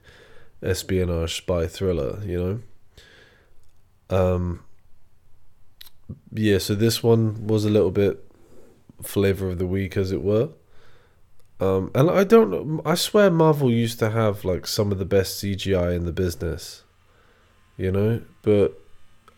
espionage 0.63 1.37
spy 1.37 1.67
thriller, 1.67 2.23
you 2.25 2.63
know. 4.09 4.17
Um. 4.17 4.65
Yeah, 6.33 6.57
so 6.57 6.75
this 6.75 7.03
one 7.03 7.47
was 7.47 7.67
a 7.67 7.71
little 7.71 7.91
bit 7.91 8.25
flavor 9.03 9.49
of 9.49 9.59
the 9.59 9.67
week, 9.67 9.97
as 9.97 10.13
it 10.13 10.23
were. 10.23 10.51
Um, 11.61 11.91
and 11.95 12.11
I 12.11 12.25
don't. 12.25 12.81
I 12.85 12.95
swear 12.95 13.31
Marvel 13.31 13.71
used 13.71 13.99
to 14.01 14.11
have 14.11 14.45
like 14.45 14.67
some 14.67 14.93
of 14.93 14.99
the 14.99 15.05
best 15.05 15.43
CGI 15.43 15.95
in 15.97 16.05
the 16.05 16.13
business, 16.13 16.83
you 17.77 17.93
know. 17.93 18.23
But 18.43 18.81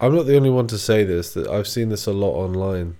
I'm 0.01 0.15
not 0.15 0.25
the 0.25 0.37
only 0.37 0.51
one 0.51 0.67
to 0.69 0.79
say 0.79 1.05
this. 1.05 1.35
That 1.35 1.47
I've 1.49 1.69
seen 1.69 1.91
this 1.91 2.07
a 2.07 2.13
lot 2.13 2.35
online. 2.35 2.97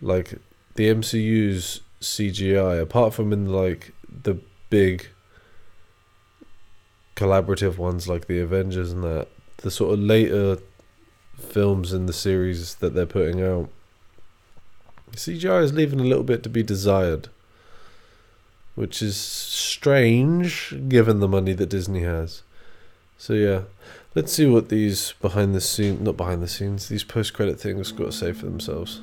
like 0.00 0.34
the 0.74 0.88
MCU's 0.88 1.80
CGI, 2.00 2.80
apart 2.80 3.14
from 3.14 3.32
in 3.32 3.46
like 3.46 3.92
the 4.08 4.38
big 4.70 5.08
collaborative 7.16 7.78
ones 7.78 8.08
like 8.08 8.26
the 8.26 8.40
Avengers 8.40 8.92
and 8.92 9.04
that, 9.04 9.28
the 9.58 9.70
sort 9.70 9.94
of 9.94 10.00
later 10.00 10.58
films 11.38 11.92
in 11.92 12.06
the 12.06 12.12
series 12.12 12.76
that 12.76 12.94
they're 12.94 13.06
putting 13.06 13.42
out, 13.42 13.68
CGI 15.12 15.62
is 15.62 15.72
leaving 15.72 16.00
a 16.00 16.04
little 16.04 16.24
bit 16.24 16.42
to 16.42 16.48
be 16.48 16.62
desired, 16.62 17.28
which 18.74 19.02
is 19.02 19.16
strange 19.16 20.74
given 20.88 21.20
the 21.20 21.28
money 21.28 21.52
that 21.52 21.68
Disney 21.68 22.00
has. 22.00 22.42
So 23.18 23.34
yeah, 23.34 23.62
let's 24.14 24.32
see 24.32 24.46
what 24.46 24.68
these 24.68 25.14
behind 25.20 25.54
the 25.54 25.60
scene, 25.60 26.02
not 26.02 26.16
behind 26.16 26.42
the 26.42 26.48
scenes, 26.48 26.88
these 26.88 27.04
post 27.04 27.34
credit 27.34 27.60
things 27.60 27.92
got 27.92 28.06
to 28.06 28.12
say 28.12 28.32
for 28.32 28.46
themselves. 28.46 29.00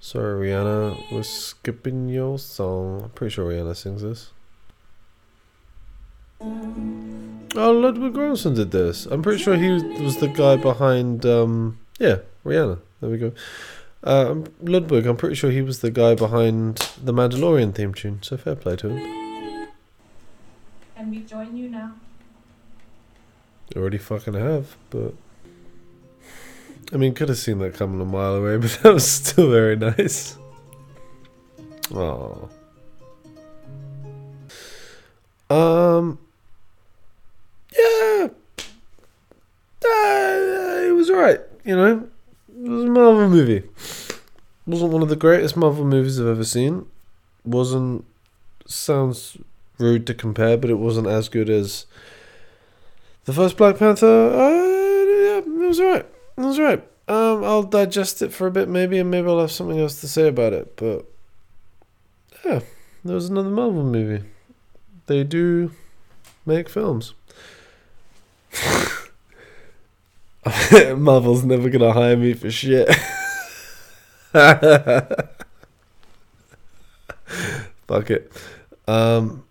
Sorry, 0.00 0.48
Rihanna, 0.48 1.12
we're 1.12 1.22
skipping 1.22 2.08
your 2.08 2.38
song. 2.38 3.04
I'm 3.04 3.10
pretty 3.10 3.34
sure 3.34 3.50
Rihanna 3.50 3.76
sings 3.76 4.02
this. 4.02 4.30
Oh, 7.54 7.70
Ludwig 7.70 8.14
Göransson 8.14 8.56
did 8.56 8.72
this. 8.72 9.06
I'm 9.06 9.22
pretty 9.22 9.40
sure 9.40 9.56
he 9.56 9.70
was 10.02 10.16
the 10.16 10.26
guy 10.26 10.56
behind. 10.56 11.24
Um, 11.24 11.78
yeah, 11.98 12.18
Rihanna. 12.44 12.80
There 13.00 13.10
we 13.10 13.18
go. 13.18 13.32
Uh, 14.04 14.36
Ludwig, 14.60 15.06
I'm 15.06 15.16
pretty 15.16 15.36
sure 15.36 15.50
he 15.50 15.62
was 15.62 15.80
the 15.80 15.90
guy 15.90 16.14
behind 16.14 16.78
the 17.02 17.12
Mandalorian 17.12 17.74
theme 17.74 17.94
tune. 17.94 18.18
So 18.22 18.36
fair 18.36 18.56
play 18.56 18.76
to 18.76 18.88
him. 18.88 19.68
And 20.96 21.10
we 21.10 21.20
join 21.20 21.56
you 21.56 21.68
now. 21.68 21.94
Already 23.76 23.98
fucking 23.98 24.34
have, 24.34 24.76
but 24.90 25.14
I 26.92 26.96
mean, 26.96 27.14
could 27.14 27.28
have 27.28 27.38
seen 27.38 27.58
that 27.60 27.74
coming 27.74 28.00
a 28.00 28.04
mile 28.04 28.34
away, 28.34 28.56
but 28.58 28.70
that 28.82 28.92
was 28.92 29.08
still 29.08 29.50
very 29.50 29.76
nice. 29.76 30.36
Oh. 31.94 32.48
Um. 35.48 36.18
Yeah. 37.76 38.28
Uh, 39.84 40.80
it 40.84 40.94
was 40.94 41.10
alright, 41.10 41.40
you 41.64 41.76
know. 41.76 42.08
It 42.62 42.68
was 42.68 42.84
a 42.84 42.86
Marvel 42.86 43.28
movie. 43.28 43.64
Wasn't 44.66 44.92
one 44.92 45.02
of 45.02 45.08
the 45.08 45.16
greatest 45.16 45.56
Marvel 45.56 45.84
movies 45.84 46.20
I've 46.20 46.28
ever 46.28 46.44
seen. 46.44 46.86
Wasn't 47.44 48.04
sounds 48.66 49.36
rude 49.78 50.06
to 50.06 50.14
compare, 50.14 50.56
but 50.56 50.70
it 50.70 50.78
wasn't 50.78 51.08
as 51.08 51.28
good 51.28 51.50
as 51.50 51.86
the 53.24 53.32
first 53.32 53.56
Black 53.56 53.78
Panther. 53.78 54.06
Uh, 54.06 54.48
yeah, 54.48 55.38
it 55.38 55.48
was 55.48 55.80
alright. 55.80 56.06
It 56.36 56.40
was 56.40 56.58
alright. 56.60 56.84
Um, 57.08 57.42
I'll 57.42 57.64
digest 57.64 58.22
it 58.22 58.32
for 58.32 58.46
a 58.46 58.52
bit, 58.52 58.68
maybe, 58.68 58.96
and 58.98 59.10
maybe 59.10 59.26
I'll 59.26 59.40
have 59.40 59.50
something 59.50 59.80
else 59.80 60.00
to 60.00 60.06
say 60.06 60.28
about 60.28 60.52
it. 60.52 60.76
But 60.76 61.04
yeah, 62.44 62.60
there 63.04 63.16
was 63.16 63.28
another 63.28 63.50
Marvel 63.50 63.82
movie. 63.82 64.24
They 65.06 65.24
do 65.24 65.72
make 66.46 66.68
films. 66.68 67.14
Marvel's 70.96 71.44
never 71.44 71.68
gonna 71.68 71.92
hire 71.92 72.16
me 72.16 72.34
for 72.34 72.50
shit. 72.50 72.88
Fuck 77.86 78.10
it. 78.10 78.32
Um, 78.88 79.44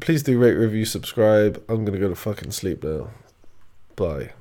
please 0.00 0.22
do 0.22 0.38
rate, 0.38 0.54
review, 0.54 0.84
subscribe. 0.84 1.62
I'm 1.68 1.84
gonna 1.84 1.98
go 1.98 2.08
to 2.08 2.14
fucking 2.14 2.52
sleep 2.52 2.84
now. 2.84 3.10
Bye. 3.96 4.32